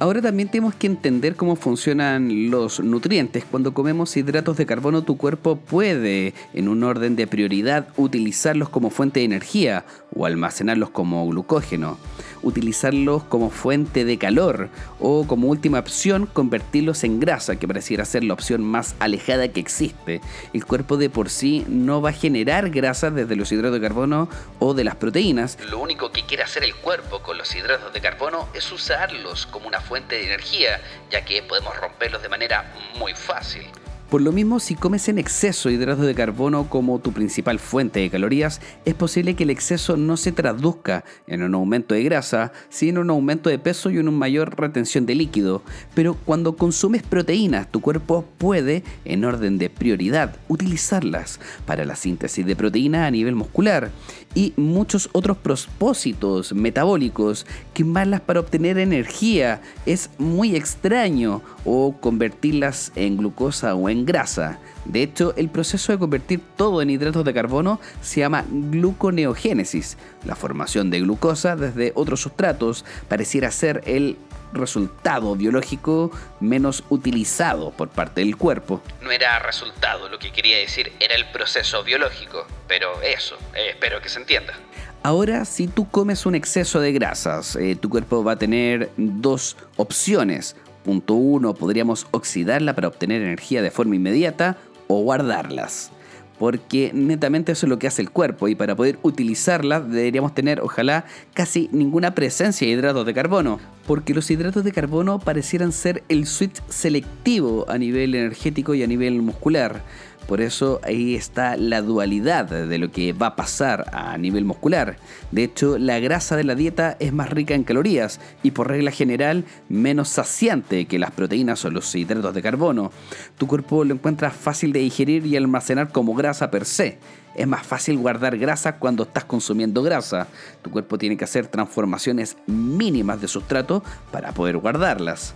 Ahora 0.00 0.22
también 0.22 0.48
tenemos 0.48 0.76
que 0.76 0.86
entender 0.86 1.34
cómo 1.34 1.56
funcionan 1.56 2.50
los 2.50 2.78
nutrientes. 2.78 3.44
Cuando 3.44 3.74
comemos 3.74 4.16
hidratos 4.16 4.56
de 4.56 4.64
carbono, 4.64 5.02
tu 5.02 5.16
cuerpo 5.16 5.56
puede, 5.56 6.34
en 6.54 6.68
un 6.68 6.84
orden 6.84 7.16
de 7.16 7.26
prioridad, 7.26 7.88
utilizarlos 7.96 8.68
como 8.68 8.90
fuente 8.90 9.20
de 9.20 9.26
energía 9.26 9.84
o 10.14 10.24
almacenarlos 10.24 10.90
como 10.90 11.26
glucógeno 11.26 11.98
utilizarlos 12.42 13.22
como 13.24 13.50
fuente 13.50 14.04
de 14.04 14.18
calor 14.18 14.68
o 15.00 15.26
como 15.26 15.48
última 15.48 15.78
opción 15.78 16.26
convertirlos 16.26 17.04
en 17.04 17.20
grasa, 17.20 17.56
que 17.56 17.68
pareciera 17.68 18.04
ser 18.04 18.24
la 18.24 18.34
opción 18.34 18.62
más 18.62 18.94
alejada 18.98 19.48
que 19.48 19.60
existe. 19.60 20.20
El 20.52 20.64
cuerpo 20.64 20.96
de 20.96 21.10
por 21.10 21.30
sí 21.30 21.64
no 21.68 22.00
va 22.00 22.10
a 22.10 22.12
generar 22.12 22.70
grasa 22.70 23.10
desde 23.10 23.36
los 23.36 23.52
hidratos 23.52 23.80
de 23.80 23.86
carbono 23.86 24.28
o 24.58 24.74
de 24.74 24.84
las 24.84 24.96
proteínas. 24.96 25.58
Lo 25.70 25.78
único 25.78 26.12
que 26.12 26.24
quiere 26.24 26.42
hacer 26.42 26.64
el 26.64 26.74
cuerpo 26.74 27.20
con 27.20 27.38
los 27.38 27.54
hidratos 27.54 27.92
de 27.92 28.00
carbono 28.00 28.48
es 28.54 28.70
usarlos 28.72 29.46
como 29.46 29.68
una 29.68 29.80
fuente 29.80 30.16
de 30.16 30.26
energía, 30.26 30.80
ya 31.10 31.24
que 31.24 31.42
podemos 31.42 31.76
romperlos 31.76 32.22
de 32.22 32.28
manera 32.28 32.72
muy 32.98 33.14
fácil. 33.14 33.66
Por 34.08 34.22
lo 34.22 34.32
mismo, 34.32 34.58
si 34.58 34.74
comes 34.74 35.06
en 35.10 35.18
exceso 35.18 35.68
hidratos 35.68 36.06
de 36.06 36.14
carbono 36.14 36.70
como 36.70 36.98
tu 36.98 37.12
principal 37.12 37.58
fuente 37.58 38.00
de 38.00 38.08
calorías, 38.08 38.62
es 38.86 38.94
posible 38.94 39.34
que 39.34 39.44
el 39.44 39.50
exceso 39.50 39.98
no 39.98 40.16
se 40.16 40.32
traduzca 40.32 41.04
en 41.26 41.42
un 41.42 41.54
aumento 41.54 41.94
de 41.94 42.04
grasa, 42.04 42.52
sino 42.70 43.00
en 43.00 43.04
un 43.04 43.10
aumento 43.10 43.50
de 43.50 43.58
peso 43.58 43.90
y 43.90 43.98
una 43.98 44.10
mayor 44.10 44.58
retención 44.58 45.04
de 45.04 45.14
líquido. 45.14 45.62
Pero 45.94 46.14
cuando 46.14 46.56
consumes 46.56 47.02
proteínas, 47.02 47.70
tu 47.70 47.82
cuerpo 47.82 48.24
puede, 48.38 48.82
en 49.04 49.26
orden 49.26 49.58
de 49.58 49.68
prioridad, 49.68 50.36
utilizarlas 50.48 51.38
para 51.66 51.84
la 51.84 51.94
síntesis 51.94 52.46
de 52.46 52.56
proteína 52.56 53.04
a 53.04 53.10
nivel 53.10 53.34
muscular 53.34 53.90
y 54.34 54.52
muchos 54.56 55.08
otros 55.12 55.36
propósitos 55.36 56.52
metabólicos. 56.52 57.46
Quemarlas 57.74 58.20
para 58.20 58.40
obtener 58.40 58.78
energía 58.78 59.60
es 59.86 60.10
muy 60.18 60.56
extraño 60.56 61.42
o 61.64 61.96
convertirlas 62.00 62.92
en 62.94 63.16
glucosa 63.16 63.74
o 63.74 63.88
en 63.88 64.04
grasa. 64.04 64.58
De 64.84 65.02
hecho, 65.02 65.34
el 65.36 65.48
proceso 65.48 65.92
de 65.92 65.98
convertir 65.98 66.40
todo 66.56 66.80
en 66.80 66.90
hidratos 66.90 67.24
de 67.24 67.34
carbono 67.34 67.80
se 68.00 68.20
llama 68.20 68.44
gluconeogénesis. 68.50 69.98
La 70.24 70.34
formación 70.34 70.90
de 70.90 71.00
glucosa 71.00 71.56
desde 71.56 71.92
otros 71.94 72.20
sustratos 72.20 72.84
pareciera 73.08 73.50
ser 73.50 73.82
el 73.86 74.16
resultado 74.52 75.34
biológico 75.34 76.10
menos 76.40 76.84
utilizado 76.88 77.70
por 77.70 77.88
parte 77.88 78.20
del 78.20 78.36
cuerpo. 78.36 78.82
No 79.02 79.10
era 79.10 79.38
resultado, 79.38 80.08
lo 80.08 80.18
que 80.18 80.32
quería 80.32 80.58
decir 80.58 80.92
era 81.00 81.14
el 81.14 81.26
proceso 81.30 81.82
biológico, 81.84 82.46
pero 82.66 83.00
eso, 83.02 83.36
eh, 83.54 83.70
espero 83.70 84.00
que 84.00 84.08
se 84.08 84.20
entienda. 84.20 84.54
Ahora, 85.02 85.44
si 85.44 85.68
tú 85.68 85.88
comes 85.88 86.26
un 86.26 86.34
exceso 86.34 86.80
de 86.80 86.92
grasas, 86.92 87.56
eh, 87.56 87.76
tu 87.76 87.88
cuerpo 87.88 88.24
va 88.24 88.32
a 88.32 88.36
tener 88.36 88.90
dos 88.96 89.56
opciones. 89.76 90.56
Punto 90.84 91.14
uno, 91.14 91.54
podríamos 91.54 92.06
oxidarla 92.10 92.74
para 92.74 92.88
obtener 92.88 93.22
energía 93.22 93.62
de 93.62 93.70
forma 93.70 93.96
inmediata 93.96 94.56
o 94.88 95.02
guardarlas 95.02 95.92
porque 96.38 96.90
netamente 96.94 97.52
eso 97.52 97.66
es 97.66 97.70
lo 97.70 97.78
que 97.78 97.86
hace 97.86 98.02
el 98.02 98.10
cuerpo 98.10 98.48
y 98.48 98.54
para 98.54 98.76
poder 98.76 98.98
utilizarla 99.02 99.80
deberíamos 99.80 100.34
tener 100.34 100.60
ojalá 100.60 101.04
casi 101.34 101.68
ninguna 101.72 102.14
presencia 102.14 102.66
de 102.66 102.72
hidratos 102.72 103.04
de 103.04 103.14
carbono, 103.14 103.60
porque 103.86 104.14
los 104.14 104.30
hidratos 104.30 104.64
de 104.64 104.72
carbono 104.72 105.18
parecieran 105.18 105.72
ser 105.72 106.02
el 106.08 106.26
switch 106.26 106.62
selectivo 106.68 107.66
a 107.68 107.78
nivel 107.78 108.14
energético 108.14 108.74
y 108.74 108.82
a 108.82 108.86
nivel 108.86 109.20
muscular. 109.22 109.82
Por 110.28 110.42
eso 110.42 110.78
ahí 110.84 111.14
está 111.14 111.56
la 111.56 111.80
dualidad 111.80 112.44
de 112.44 112.76
lo 112.76 112.92
que 112.92 113.14
va 113.14 113.28
a 113.28 113.36
pasar 113.36 113.86
a 113.94 114.18
nivel 114.18 114.44
muscular. 114.44 114.98
De 115.32 115.42
hecho, 115.42 115.78
la 115.78 115.98
grasa 116.00 116.36
de 116.36 116.44
la 116.44 116.54
dieta 116.54 116.98
es 117.00 117.14
más 117.14 117.30
rica 117.30 117.54
en 117.54 117.64
calorías 117.64 118.20
y 118.42 118.50
por 118.50 118.68
regla 118.68 118.90
general 118.90 119.46
menos 119.70 120.10
saciante 120.10 120.84
que 120.84 120.98
las 120.98 121.12
proteínas 121.12 121.64
o 121.64 121.70
los 121.70 121.94
hidratos 121.94 122.34
de 122.34 122.42
carbono. 122.42 122.92
Tu 123.38 123.46
cuerpo 123.46 123.84
lo 123.84 123.94
encuentra 123.94 124.30
fácil 124.30 124.70
de 124.74 124.80
digerir 124.80 125.24
y 125.24 125.34
almacenar 125.34 125.92
como 125.92 126.14
grasa 126.14 126.50
per 126.50 126.66
se. 126.66 126.98
Es 127.34 127.46
más 127.46 127.66
fácil 127.66 127.96
guardar 127.96 128.36
grasa 128.36 128.78
cuando 128.78 129.04
estás 129.04 129.24
consumiendo 129.24 129.82
grasa. 129.82 130.26
Tu 130.60 130.70
cuerpo 130.70 130.98
tiene 130.98 131.16
que 131.16 131.24
hacer 131.24 131.46
transformaciones 131.46 132.36
mínimas 132.46 133.18
de 133.22 133.28
sustrato 133.28 133.82
para 134.12 134.32
poder 134.32 134.58
guardarlas. 134.58 135.34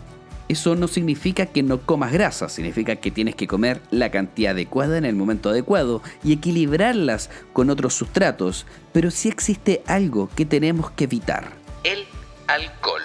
Eso 0.52 0.76
no 0.76 0.86
significa 0.86 1.46
que 1.46 1.62
no 1.62 1.80
comas 1.80 2.12
grasa, 2.12 2.50
significa 2.50 2.96
que 2.96 3.10
tienes 3.10 3.34
que 3.34 3.46
comer 3.46 3.80
la 3.90 4.10
cantidad 4.10 4.52
adecuada 4.52 4.98
en 4.98 5.06
el 5.06 5.16
momento 5.16 5.48
adecuado 5.48 6.02
y 6.22 6.34
equilibrarlas 6.34 7.30
con 7.54 7.70
otros 7.70 7.94
sustratos, 7.94 8.66
pero 8.92 9.10
sí 9.10 9.30
existe 9.30 9.82
algo 9.86 10.28
que 10.36 10.44
tenemos 10.44 10.90
que 10.90 11.04
evitar. 11.04 11.54
El 11.84 12.04
alcohol. 12.48 13.00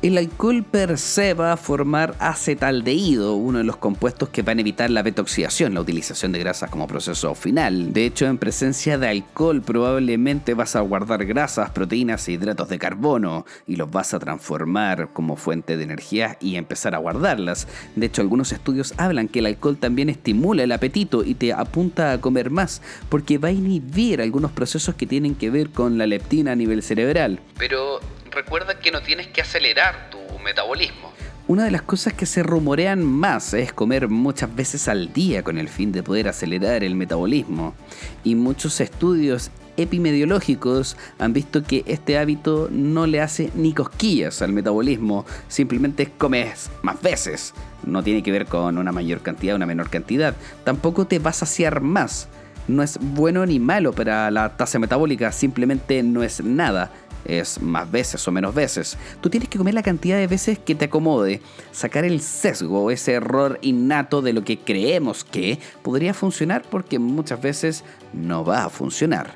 El 0.00 0.16
alcohol 0.16 0.62
per 0.62 0.96
se 0.96 1.34
va 1.34 1.52
a 1.52 1.56
formar 1.56 2.14
acetaldehído, 2.20 3.34
uno 3.34 3.58
de 3.58 3.64
los 3.64 3.78
compuestos 3.78 4.28
que 4.28 4.42
van 4.42 4.58
a 4.58 4.60
evitar 4.60 4.90
la 4.90 5.02
betoxidación, 5.02 5.74
la 5.74 5.80
utilización 5.80 6.30
de 6.30 6.38
grasas 6.38 6.70
como 6.70 6.86
proceso 6.86 7.34
final. 7.34 7.92
De 7.92 8.06
hecho, 8.06 8.26
en 8.26 8.38
presencia 8.38 8.96
de 8.96 9.08
alcohol 9.08 9.60
probablemente 9.60 10.54
vas 10.54 10.76
a 10.76 10.82
guardar 10.82 11.24
grasas, 11.24 11.70
proteínas 11.70 12.28
e 12.28 12.32
hidratos 12.32 12.68
de 12.68 12.78
carbono 12.78 13.44
y 13.66 13.74
los 13.74 13.90
vas 13.90 14.14
a 14.14 14.20
transformar 14.20 15.12
como 15.12 15.34
fuente 15.34 15.76
de 15.76 15.82
energía 15.82 16.38
y 16.40 16.54
empezar 16.54 16.94
a 16.94 16.98
guardarlas. 16.98 17.66
De 17.96 18.06
hecho, 18.06 18.22
algunos 18.22 18.52
estudios 18.52 18.94
hablan 18.98 19.26
que 19.26 19.40
el 19.40 19.46
alcohol 19.46 19.78
también 19.78 20.10
estimula 20.10 20.62
el 20.62 20.70
apetito 20.70 21.24
y 21.24 21.34
te 21.34 21.52
apunta 21.52 22.12
a 22.12 22.20
comer 22.20 22.50
más 22.50 22.82
porque 23.08 23.38
va 23.38 23.48
a 23.48 23.52
inhibir 23.52 24.20
algunos 24.20 24.52
procesos 24.52 24.94
que 24.94 25.08
tienen 25.08 25.34
que 25.34 25.50
ver 25.50 25.70
con 25.70 25.98
la 25.98 26.06
leptina 26.06 26.52
a 26.52 26.56
nivel 26.56 26.84
cerebral. 26.84 27.40
Pero 27.58 27.98
recuerda 28.38 28.78
que 28.78 28.92
no 28.92 29.02
tienes 29.02 29.26
que 29.26 29.40
acelerar 29.40 30.10
tu 30.10 30.38
metabolismo. 30.38 31.12
Una 31.48 31.64
de 31.64 31.72
las 31.72 31.82
cosas 31.82 32.12
que 32.12 32.24
se 32.24 32.44
rumorean 32.44 33.02
más 33.02 33.52
es 33.52 33.72
comer 33.72 34.08
muchas 34.08 34.54
veces 34.54 34.86
al 34.86 35.12
día 35.12 35.42
con 35.42 35.58
el 35.58 35.68
fin 35.68 35.90
de 35.90 36.04
poder 36.04 36.28
acelerar 36.28 36.84
el 36.84 36.94
metabolismo. 36.94 37.74
Y 38.22 38.36
muchos 38.36 38.80
estudios 38.80 39.50
epimediológicos 39.76 40.96
han 41.18 41.32
visto 41.32 41.64
que 41.64 41.82
este 41.88 42.16
hábito 42.16 42.68
no 42.70 43.08
le 43.08 43.20
hace 43.20 43.50
ni 43.56 43.72
cosquillas 43.72 44.40
al 44.40 44.52
metabolismo, 44.52 45.26
simplemente 45.48 46.12
comes 46.16 46.70
más 46.82 47.02
veces. 47.02 47.54
No 47.82 48.04
tiene 48.04 48.22
que 48.22 48.30
ver 48.30 48.46
con 48.46 48.78
una 48.78 48.92
mayor 48.92 49.20
cantidad 49.20 49.54
o 49.54 49.56
una 49.56 49.66
menor 49.66 49.90
cantidad. 49.90 50.36
Tampoco 50.62 51.08
te 51.08 51.18
va 51.18 51.30
a 51.30 51.32
saciar 51.32 51.80
más. 51.80 52.28
No 52.68 52.84
es 52.84 52.98
bueno 53.00 53.46
ni 53.46 53.58
malo 53.58 53.92
para 53.92 54.30
la 54.30 54.56
tasa 54.56 54.78
metabólica, 54.78 55.32
simplemente 55.32 56.02
no 56.04 56.22
es 56.22 56.44
nada 56.44 56.92
es 57.24 57.60
más 57.60 57.90
veces 57.90 58.26
o 58.26 58.32
menos 58.32 58.54
veces. 58.54 58.96
Tú 59.20 59.30
tienes 59.30 59.48
que 59.48 59.58
comer 59.58 59.74
la 59.74 59.82
cantidad 59.82 60.16
de 60.16 60.26
veces 60.26 60.58
que 60.58 60.74
te 60.74 60.86
acomode, 60.86 61.40
sacar 61.72 62.04
el 62.04 62.20
sesgo, 62.20 62.90
ese 62.90 63.12
error 63.12 63.58
innato 63.62 64.22
de 64.22 64.32
lo 64.32 64.44
que 64.44 64.58
creemos 64.58 65.24
que 65.24 65.58
podría 65.82 66.14
funcionar 66.14 66.62
porque 66.62 66.98
muchas 66.98 67.40
veces 67.40 67.84
no 68.12 68.44
va 68.44 68.64
a 68.64 68.70
funcionar. 68.70 69.32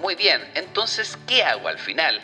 Muy 0.00 0.14
bien, 0.14 0.40
entonces, 0.54 1.18
¿qué 1.26 1.42
hago 1.42 1.66
al 1.66 1.78
final? 1.78 2.20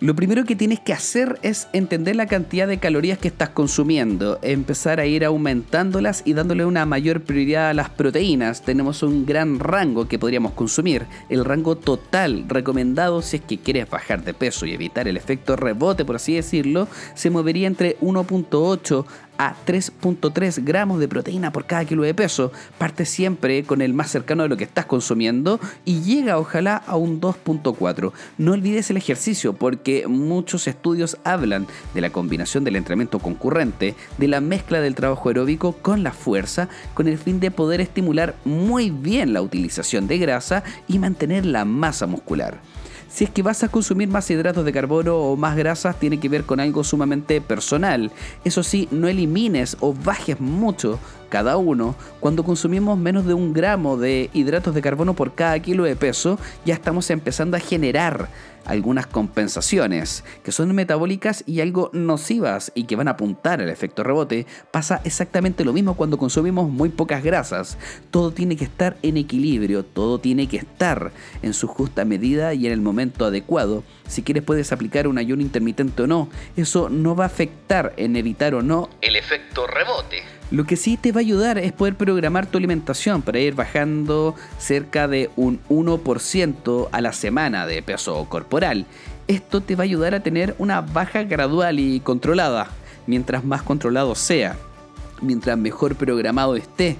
Lo 0.00 0.14
primero 0.14 0.44
que 0.44 0.54
tienes 0.54 0.78
que 0.78 0.92
hacer 0.92 1.40
es 1.42 1.66
entender 1.72 2.14
la 2.14 2.28
cantidad 2.28 2.68
de 2.68 2.78
calorías 2.78 3.18
que 3.18 3.26
estás 3.26 3.48
consumiendo, 3.48 4.38
empezar 4.42 5.00
a 5.00 5.06
ir 5.06 5.24
aumentándolas 5.24 6.22
y 6.24 6.34
dándole 6.34 6.64
una 6.64 6.86
mayor 6.86 7.22
prioridad 7.22 7.70
a 7.70 7.74
las 7.74 7.90
proteínas. 7.90 8.62
Tenemos 8.62 9.02
un 9.02 9.26
gran 9.26 9.58
rango 9.58 10.06
que 10.06 10.20
podríamos 10.20 10.52
consumir. 10.52 11.06
El 11.28 11.44
rango 11.44 11.76
total 11.76 12.44
recomendado 12.46 13.22
si 13.22 13.38
es 13.38 13.42
que 13.42 13.58
quieres 13.58 13.90
bajar 13.90 14.22
de 14.22 14.34
peso 14.34 14.66
y 14.66 14.72
evitar 14.72 15.08
el 15.08 15.16
efecto 15.16 15.56
rebote, 15.56 16.04
por 16.04 16.14
así 16.14 16.34
decirlo, 16.34 16.86
se 17.14 17.30
movería 17.30 17.66
entre 17.66 17.98
1.8 17.98 19.04
a 19.38 19.54
3.3 19.66 20.64
gramos 20.64 21.00
de 21.00 21.08
proteína 21.08 21.52
por 21.52 21.64
cada 21.64 21.84
kilo 21.84 22.02
de 22.02 22.14
peso. 22.14 22.52
Parte 22.76 23.06
siempre 23.06 23.64
con 23.64 23.80
el 23.80 23.94
más 23.94 24.10
cercano 24.10 24.42
de 24.42 24.48
lo 24.48 24.56
que 24.56 24.64
estás 24.64 24.86
consumiendo 24.86 25.60
y 25.84 26.00
llega 26.02 26.38
ojalá 26.38 26.76
a 26.76 26.96
un 26.96 27.20
2.4. 27.20 28.12
No 28.36 28.52
olvides 28.52 28.90
el 28.90 28.96
ejercicio 28.96 29.54
porque 29.54 30.06
muchos 30.06 30.68
estudios 30.68 31.16
hablan 31.24 31.66
de 31.94 32.00
la 32.00 32.10
combinación 32.10 32.64
del 32.64 32.76
entrenamiento 32.76 33.20
concurrente, 33.20 33.94
de 34.18 34.28
la 34.28 34.40
mezcla 34.40 34.80
del 34.80 34.94
trabajo 34.94 35.28
aeróbico 35.28 35.72
con 35.72 36.02
la 36.02 36.12
fuerza, 36.12 36.68
con 36.94 37.08
el 37.08 37.18
fin 37.18 37.40
de 37.40 37.50
poder 37.50 37.80
estimular 37.80 38.34
muy 38.44 38.90
bien 38.90 39.32
la 39.32 39.42
utilización 39.42 40.08
de 40.08 40.18
grasa 40.18 40.64
y 40.88 40.98
mantener 40.98 41.46
la 41.46 41.64
masa 41.64 42.06
muscular. 42.06 42.60
Si 43.08 43.24
es 43.24 43.30
que 43.30 43.42
vas 43.42 43.64
a 43.64 43.68
consumir 43.68 44.08
más 44.08 44.30
hidratos 44.30 44.64
de 44.64 44.72
carbono 44.72 45.16
o 45.16 45.36
más 45.36 45.56
grasas, 45.56 45.98
tiene 45.98 46.20
que 46.20 46.28
ver 46.28 46.44
con 46.44 46.60
algo 46.60 46.84
sumamente 46.84 47.40
personal. 47.40 48.12
Eso 48.44 48.62
sí, 48.62 48.86
no 48.90 49.08
elimines 49.08 49.76
o 49.80 49.94
bajes 49.94 50.40
mucho 50.40 51.00
cada 51.28 51.56
uno, 51.56 51.94
cuando 52.20 52.44
consumimos 52.44 52.98
menos 52.98 53.26
de 53.26 53.34
un 53.34 53.52
gramo 53.52 53.96
de 53.96 54.30
hidratos 54.32 54.74
de 54.74 54.82
carbono 54.82 55.14
por 55.14 55.34
cada 55.34 55.58
kilo 55.60 55.84
de 55.84 55.96
peso, 55.96 56.38
ya 56.64 56.74
estamos 56.74 57.10
empezando 57.10 57.56
a 57.56 57.60
generar 57.60 58.28
algunas 58.68 59.06
compensaciones 59.06 60.24
que 60.44 60.52
son 60.52 60.74
metabólicas 60.74 61.42
y 61.46 61.60
algo 61.60 61.90
nocivas 61.94 62.70
y 62.74 62.84
que 62.84 62.96
van 62.96 63.08
a 63.08 63.12
apuntar 63.12 63.60
al 63.60 63.70
efecto 63.70 64.04
rebote. 64.04 64.46
Pasa 64.70 65.00
exactamente 65.04 65.64
lo 65.64 65.72
mismo 65.72 65.96
cuando 65.96 66.18
consumimos 66.18 66.68
muy 66.68 66.90
pocas 66.90 67.24
grasas. 67.24 67.78
Todo 68.10 68.30
tiene 68.30 68.56
que 68.56 68.64
estar 68.64 68.96
en 69.02 69.16
equilibrio, 69.16 69.84
todo 69.84 70.20
tiene 70.20 70.48
que 70.48 70.58
estar 70.58 71.12
en 71.42 71.54
su 71.54 71.66
justa 71.66 72.04
medida 72.04 72.54
y 72.54 72.66
en 72.66 72.72
el 72.72 72.80
momento 72.80 73.24
adecuado. 73.24 73.84
Si 74.06 74.22
quieres 74.22 74.44
puedes 74.44 74.70
aplicar 74.70 75.08
un 75.08 75.18
ayuno 75.18 75.42
intermitente 75.42 76.02
o 76.02 76.06
no. 76.06 76.28
Eso 76.56 76.88
no 76.90 77.16
va 77.16 77.24
a 77.24 77.28
afectar 77.28 77.94
en 77.96 78.16
evitar 78.16 78.54
o 78.54 78.62
no 78.62 78.90
el 79.00 79.16
efecto 79.16 79.66
rebote. 79.66 80.37
Lo 80.50 80.64
que 80.64 80.76
sí 80.76 80.96
te 80.96 81.12
va 81.12 81.18
a 81.18 81.20
ayudar 81.20 81.58
es 81.58 81.72
poder 81.72 81.94
programar 81.94 82.46
tu 82.46 82.56
alimentación 82.56 83.20
para 83.20 83.38
ir 83.38 83.54
bajando 83.54 84.34
cerca 84.58 85.06
de 85.06 85.28
un 85.36 85.60
1% 85.68 86.88
a 86.90 87.00
la 87.02 87.12
semana 87.12 87.66
de 87.66 87.82
peso 87.82 88.24
corporal. 88.30 88.86
Esto 89.26 89.60
te 89.60 89.76
va 89.76 89.82
a 89.82 89.84
ayudar 89.84 90.14
a 90.14 90.20
tener 90.20 90.54
una 90.58 90.80
baja 90.80 91.22
gradual 91.24 91.78
y 91.78 92.00
controlada. 92.00 92.68
Mientras 93.06 93.44
más 93.44 93.62
controlado 93.62 94.14
sea, 94.14 94.56
mientras 95.20 95.58
mejor 95.58 95.96
programado 95.96 96.56
esté, 96.56 96.96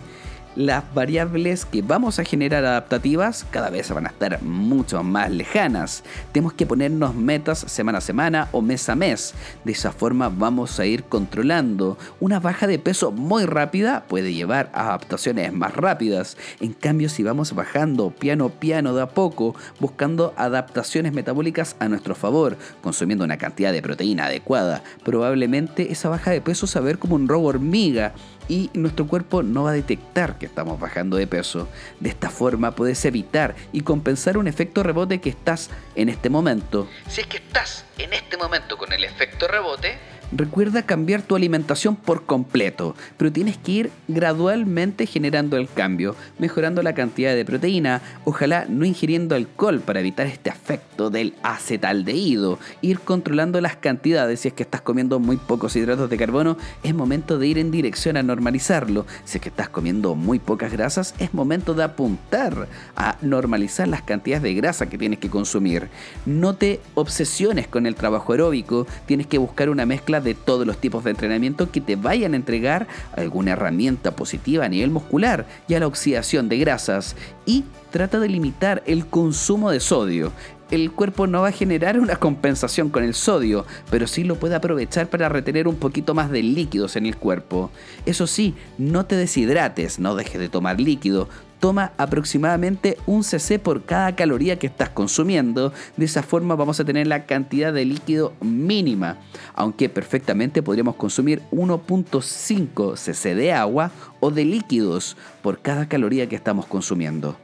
las 0.58 0.82
variables 0.92 1.64
que 1.64 1.82
vamos 1.82 2.18
a 2.18 2.24
generar 2.24 2.64
adaptativas 2.64 3.46
cada 3.52 3.70
vez 3.70 3.88
van 3.94 4.06
a 4.06 4.08
estar 4.08 4.42
mucho 4.42 5.04
más 5.04 5.30
lejanas. 5.30 6.02
Tenemos 6.32 6.52
que 6.52 6.66
ponernos 6.66 7.14
metas 7.14 7.60
semana 7.60 7.98
a 7.98 8.00
semana 8.00 8.48
o 8.50 8.60
mes 8.60 8.88
a 8.88 8.96
mes. 8.96 9.34
De 9.64 9.70
esa 9.70 9.92
forma 9.92 10.28
vamos 10.28 10.80
a 10.80 10.86
ir 10.86 11.04
controlando. 11.04 11.96
Una 12.18 12.40
baja 12.40 12.66
de 12.66 12.80
peso 12.80 13.12
muy 13.12 13.46
rápida 13.46 14.02
puede 14.08 14.34
llevar 14.34 14.68
a 14.74 14.88
adaptaciones 14.88 15.52
más 15.52 15.76
rápidas. 15.76 16.36
En 16.58 16.72
cambio, 16.72 17.08
si 17.08 17.22
vamos 17.22 17.54
bajando 17.54 18.10
piano 18.10 18.48
piano 18.48 18.94
de 18.94 19.02
a 19.02 19.10
poco, 19.10 19.54
buscando 19.78 20.34
adaptaciones 20.36 21.12
metabólicas 21.12 21.76
a 21.78 21.88
nuestro 21.88 22.16
favor, 22.16 22.56
consumiendo 22.82 23.24
una 23.24 23.38
cantidad 23.38 23.72
de 23.72 23.80
proteína 23.80 24.26
adecuada, 24.26 24.82
probablemente 25.04 25.92
esa 25.92 26.08
baja 26.08 26.32
de 26.32 26.40
peso 26.40 26.66
se 26.66 26.80
va 26.80 26.82
a 26.82 26.86
ver 26.86 26.98
como 26.98 27.14
un 27.14 27.28
robo 27.28 27.46
hormiga 27.46 28.12
y 28.48 28.70
nuestro 28.74 29.06
cuerpo 29.06 29.42
no 29.42 29.64
va 29.64 29.70
a 29.70 29.74
detectar 29.74 30.38
que 30.38 30.46
estamos 30.46 30.80
bajando 30.80 31.16
de 31.16 31.26
peso. 31.26 31.68
De 32.00 32.08
esta 32.08 32.30
forma 32.30 32.72
puedes 32.72 33.04
evitar 33.04 33.54
y 33.72 33.82
compensar 33.82 34.38
un 34.38 34.48
efecto 34.48 34.82
rebote 34.82 35.20
que 35.20 35.30
estás 35.30 35.70
en 35.94 36.08
este 36.08 36.30
momento. 36.30 36.88
Si 37.08 37.20
es 37.20 37.26
que 37.26 37.36
estás 37.36 37.84
en 37.98 38.12
este 38.12 38.36
momento 38.36 38.76
con 38.78 38.92
el 38.92 39.04
efecto 39.04 39.46
rebote, 39.48 39.98
Recuerda 40.30 40.82
cambiar 40.82 41.22
tu 41.22 41.36
alimentación 41.36 41.96
por 41.96 42.26
completo, 42.26 42.94
pero 43.16 43.32
tienes 43.32 43.56
que 43.56 43.72
ir 43.72 43.90
gradualmente 44.08 45.06
generando 45.06 45.56
el 45.56 45.70
cambio, 45.70 46.14
mejorando 46.38 46.82
la 46.82 46.92
cantidad 46.92 47.34
de 47.34 47.46
proteína, 47.46 48.02
ojalá 48.26 48.66
no 48.68 48.84
ingiriendo 48.84 49.34
alcohol 49.34 49.80
para 49.80 50.00
evitar 50.00 50.26
este 50.26 50.50
efecto 50.50 51.08
del 51.08 51.34
acetaldehído, 51.42 52.58
ir 52.82 53.00
controlando 53.00 53.58
las 53.62 53.76
cantidades, 53.76 54.40
si 54.40 54.48
es 54.48 54.54
que 54.54 54.64
estás 54.64 54.82
comiendo 54.82 55.18
muy 55.18 55.38
pocos 55.38 55.74
hidratos 55.76 56.10
de 56.10 56.18
carbono, 56.18 56.58
es 56.82 56.94
momento 56.94 57.38
de 57.38 57.46
ir 57.46 57.56
en 57.56 57.70
dirección 57.70 58.18
a 58.18 58.22
normalizarlo, 58.22 59.06
si 59.24 59.38
es 59.38 59.42
que 59.42 59.48
estás 59.48 59.70
comiendo 59.70 60.14
muy 60.14 60.38
pocas 60.38 60.70
grasas, 60.70 61.14
es 61.18 61.32
momento 61.32 61.72
de 61.72 61.84
apuntar 61.84 62.68
a 62.96 63.16
normalizar 63.22 63.88
las 63.88 64.02
cantidades 64.02 64.42
de 64.42 64.52
grasa 64.52 64.90
que 64.90 64.98
tienes 64.98 65.20
que 65.20 65.30
consumir. 65.30 65.88
No 66.26 66.54
te 66.54 66.80
obsesiones 66.94 67.66
con 67.66 67.86
el 67.86 67.94
trabajo 67.94 68.32
aeróbico, 68.32 68.86
tienes 69.06 69.26
que 69.26 69.38
buscar 69.38 69.70
una 69.70 69.86
mezcla 69.86 70.17
de 70.20 70.34
todos 70.34 70.66
los 70.66 70.78
tipos 70.78 71.04
de 71.04 71.10
entrenamiento 71.10 71.70
que 71.70 71.80
te 71.80 71.96
vayan 71.96 72.32
a 72.34 72.36
entregar 72.36 72.86
alguna 73.16 73.52
herramienta 73.52 74.12
positiva 74.12 74.64
a 74.64 74.68
nivel 74.68 74.90
muscular 74.90 75.46
y 75.68 75.74
a 75.74 75.80
la 75.80 75.86
oxidación 75.86 76.48
de 76.48 76.58
grasas. 76.58 77.16
Y 77.46 77.64
trata 77.90 78.18
de 78.18 78.28
limitar 78.28 78.82
el 78.86 79.06
consumo 79.06 79.70
de 79.70 79.80
sodio 79.80 80.32
el 80.70 80.92
cuerpo 80.92 81.26
no 81.26 81.42
va 81.42 81.48
a 81.48 81.52
generar 81.52 81.98
una 81.98 82.16
compensación 82.16 82.90
con 82.90 83.04
el 83.04 83.14
sodio, 83.14 83.66
pero 83.90 84.06
sí 84.06 84.24
lo 84.24 84.36
puede 84.36 84.54
aprovechar 84.54 85.08
para 85.08 85.28
retener 85.28 85.68
un 85.68 85.76
poquito 85.76 86.14
más 86.14 86.30
de 86.30 86.42
líquidos 86.42 86.96
en 86.96 87.06
el 87.06 87.16
cuerpo. 87.16 87.70
Eso 88.06 88.26
sí, 88.26 88.54
no 88.76 89.06
te 89.06 89.16
deshidrates, 89.16 89.98
no 89.98 90.14
dejes 90.14 90.40
de 90.40 90.48
tomar 90.48 90.80
líquido, 90.80 91.28
toma 91.60 91.92
aproximadamente 91.96 92.98
un 93.06 93.24
cc 93.24 93.58
por 93.58 93.84
cada 93.84 94.14
caloría 94.14 94.58
que 94.58 94.66
estás 94.66 94.90
consumiendo. 94.90 95.72
De 95.96 96.04
esa 96.04 96.22
forma 96.22 96.54
vamos 96.54 96.80
a 96.80 96.84
tener 96.84 97.06
la 97.06 97.26
cantidad 97.26 97.72
de 97.72 97.84
líquido 97.84 98.34
mínima, 98.40 99.18
aunque 99.54 99.88
perfectamente 99.88 100.62
podríamos 100.62 100.96
consumir 100.96 101.42
1.5 101.50 102.96
cc 102.96 103.34
de 103.34 103.52
agua 103.52 103.90
o 104.20 104.30
de 104.30 104.44
líquidos 104.44 105.16
por 105.42 105.60
cada 105.60 105.88
caloría 105.88 106.28
que 106.28 106.36
estamos 106.36 106.66
consumiendo. 106.66 107.36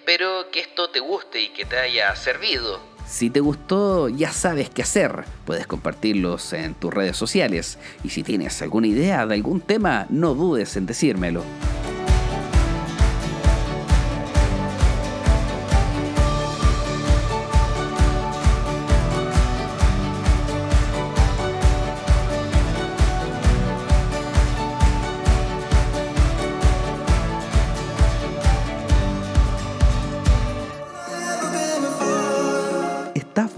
Espero 0.00 0.50
que 0.50 0.60
esto 0.60 0.88
te 0.88 0.98
guste 0.98 1.42
y 1.42 1.48
que 1.50 1.66
te 1.66 1.78
haya 1.78 2.16
servido. 2.16 2.80
Si 3.06 3.28
te 3.28 3.40
gustó, 3.40 4.08
ya 4.08 4.32
sabes 4.32 4.70
qué 4.70 4.80
hacer. 4.80 5.24
Puedes 5.44 5.66
compartirlos 5.66 6.54
en 6.54 6.72
tus 6.72 6.92
redes 6.92 7.18
sociales. 7.18 7.78
Y 8.02 8.08
si 8.08 8.22
tienes 8.22 8.62
alguna 8.62 8.86
idea 8.86 9.26
de 9.26 9.34
algún 9.34 9.60
tema, 9.60 10.06
no 10.08 10.34
dudes 10.34 10.74
en 10.78 10.86
decírmelo. 10.86 11.44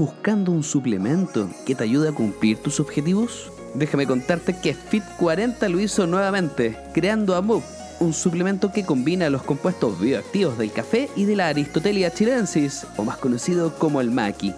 Buscando 0.03 0.51
un 0.51 0.65
suplemento 0.65 1.49
que 1.65 1.77
te 1.77 1.85
ayude 1.85 2.09
a 2.09 2.13
cumplir 2.13 2.59
tus 2.59 2.81
objetivos? 2.81 3.53
Déjame 3.75 4.05
contarte 4.05 4.59
que 4.59 4.75
Fit40 4.75 5.69
lo 5.69 5.79
hizo 5.79 6.09
nuevamente, 6.09 6.77
creando 6.93 7.37
a 7.37 7.41
Move, 7.41 7.63
un 8.01 8.13
suplemento 8.13 8.73
que 8.73 8.85
combina 8.85 9.31
los 9.31 9.45
compuestos 9.45 10.01
bioactivos 10.01 10.59
del 10.59 10.73
café 10.73 11.09
y 11.15 11.25
de 11.25 11.37
la 11.37 11.47
Aristotelia 11.47 12.13
chilensis, 12.13 12.85
o 12.97 13.05
más 13.05 13.17
conocido 13.19 13.79
como 13.79 14.01
el 14.01 14.11
maqui. 14.11 14.53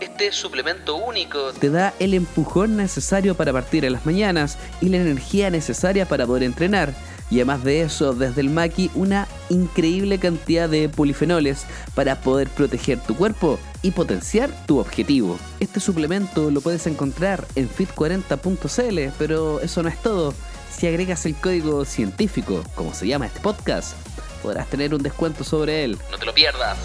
Este 0.00 0.32
suplemento 0.32 0.96
único 0.96 1.52
te 1.52 1.68
da 1.68 1.92
el 1.98 2.14
empujón 2.14 2.78
necesario 2.78 3.34
para 3.34 3.52
partir 3.52 3.84
en 3.84 3.92
las 3.92 4.06
mañanas 4.06 4.56
y 4.80 4.88
la 4.88 4.96
energía 4.96 5.50
necesaria 5.50 6.08
para 6.08 6.26
poder 6.26 6.44
entrenar 6.44 6.94
y 7.30 7.36
además 7.36 7.62
de 7.62 7.82
eso, 7.82 8.14
desde 8.14 8.40
el 8.40 8.50
Maki, 8.50 8.90
una 8.94 9.28
increíble 9.50 10.18
cantidad 10.18 10.68
de 10.68 10.88
polifenoles 10.88 11.66
para 11.94 12.16
poder 12.20 12.48
proteger 12.48 12.98
tu 13.00 13.14
cuerpo 13.14 13.58
y 13.82 13.92
potenciar 13.92 14.50
tu 14.66 14.78
objetivo. 14.78 15.38
Este 15.60 15.80
suplemento 15.80 16.50
lo 16.50 16.60
puedes 16.60 16.86
encontrar 16.86 17.46
en 17.54 17.68
fit40.cl, 17.68 19.14
pero 19.18 19.60
eso 19.60 19.82
no 19.82 19.88
es 19.88 20.00
todo. 20.02 20.34
Si 20.70 20.86
agregas 20.86 21.26
el 21.26 21.34
código 21.34 21.84
científico, 21.84 22.62
como 22.74 22.94
se 22.94 23.06
llama 23.06 23.26
este 23.26 23.40
podcast, 23.40 23.94
podrás 24.42 24.68
tener 24.68 24.94
un 24.94 25.02
descuento 25.02 25.44
sobre 25.44 25.84
él. 25.84 25.98
No 26.10 26.18
te 26.18 26.26
lo 26.26 26.34
pierdas. 26.34 26.78